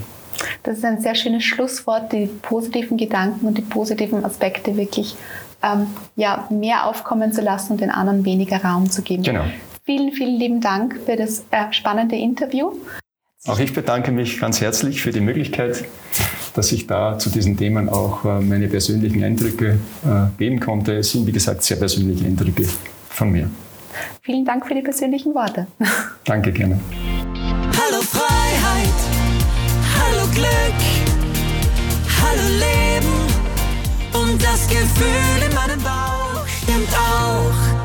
Das 0.63 0.79
ist 0.79 0.85
ein 0.85 1.01
sehr 1.01 1.15
schönes 1.15 1.45
Schlusswort, 1.45 2.13
die 2.13 2.27
positiven 2.27 2.97
Gedanken 2.97 3.47
und 3.47 3.57
die 3.57 3.63
positiven 3.63 4.25
Aspekte 4.25 4.77
wirklich 4.77 5.17
ähm, 5.63 5.87
ja, 6.17 6.47
mehr 6.51 6.87
aufkommen 6.87 7.33
zu 7.33 7.41
lassen 7.41 7.73
und 7.73 7.81
den 7.81 7.91
anderen 7.91 8.25
weniger 8.25 8.63
Raum 8.63 8.91
zu 8.91 9.03
geben. 9.03 9.23
Genau. 9.23 9.45
Vielen, 9.87 10.11
vielen 10.11 10.37
lieben 10.41 10.61
Dank 10.61 10.99
für 11.07 11.15
das 11.15 11.45
äh, 11.53 11.73
spannende 11.73 12.17
Interview. 12.17 12.73
Auch 13.47 13.61
ich 13.61 13.73
bedanke 13.73 14.11
mich 14.11 14.41
ganz 14.41 14.61
herzlich 14.61 15.01
für 15.01 15.13
die 15.13 15.21
Möglichkeit, 15.21 15.85
dass 16.55 16.73
ich 16.73 16.89
da 16.89 17.17
zu 17.21 17.31
diesen 17.31 17.57
Themen 17.57 17.89
auch 17.89 18.25
äh, 18.25 18.41
meine 18.41 18.67
persönlichen 18.67 19.23
Eindrücke 19.23 19.79
äh, 20.05 20.39
geben 20.39 20.59
konnte. 20.59 20.97
Es 20.97 21.13
sind, 21.13 21.25
wie 21.29 21.31
gesagt, 21.31 21.63
sehr 21.63 21.77
persönliche 21.77 22.25
Eindrücke 22.25 22.67
von 23.11 23.31
mir. 23.31 23.49
Vielen 24.23 24.45
Dank 24.45 24.67
für 24.67 24.75
die 24.75 24.83
persönlichen 24.83 25.33
Worte. 25.37 25.69
Danke 26.25 26.51
gerne. 26.51 26.81
Hallo 27.79 28.03
Freiheit, 28.03 28.99
hallo 30.01 30.27
Glück, 30.35 30.81
hallo 32.25 32.43
Leben 32.59 33.15
und 34.21 34.43
das 34.43 34.67
Gefühl 34.67 35.49
in 35.49 35.55
meinem 35.55 35.81
Bauch 35.81 36.45
stimmt 36.49 36.93
auch. 36.93 37.76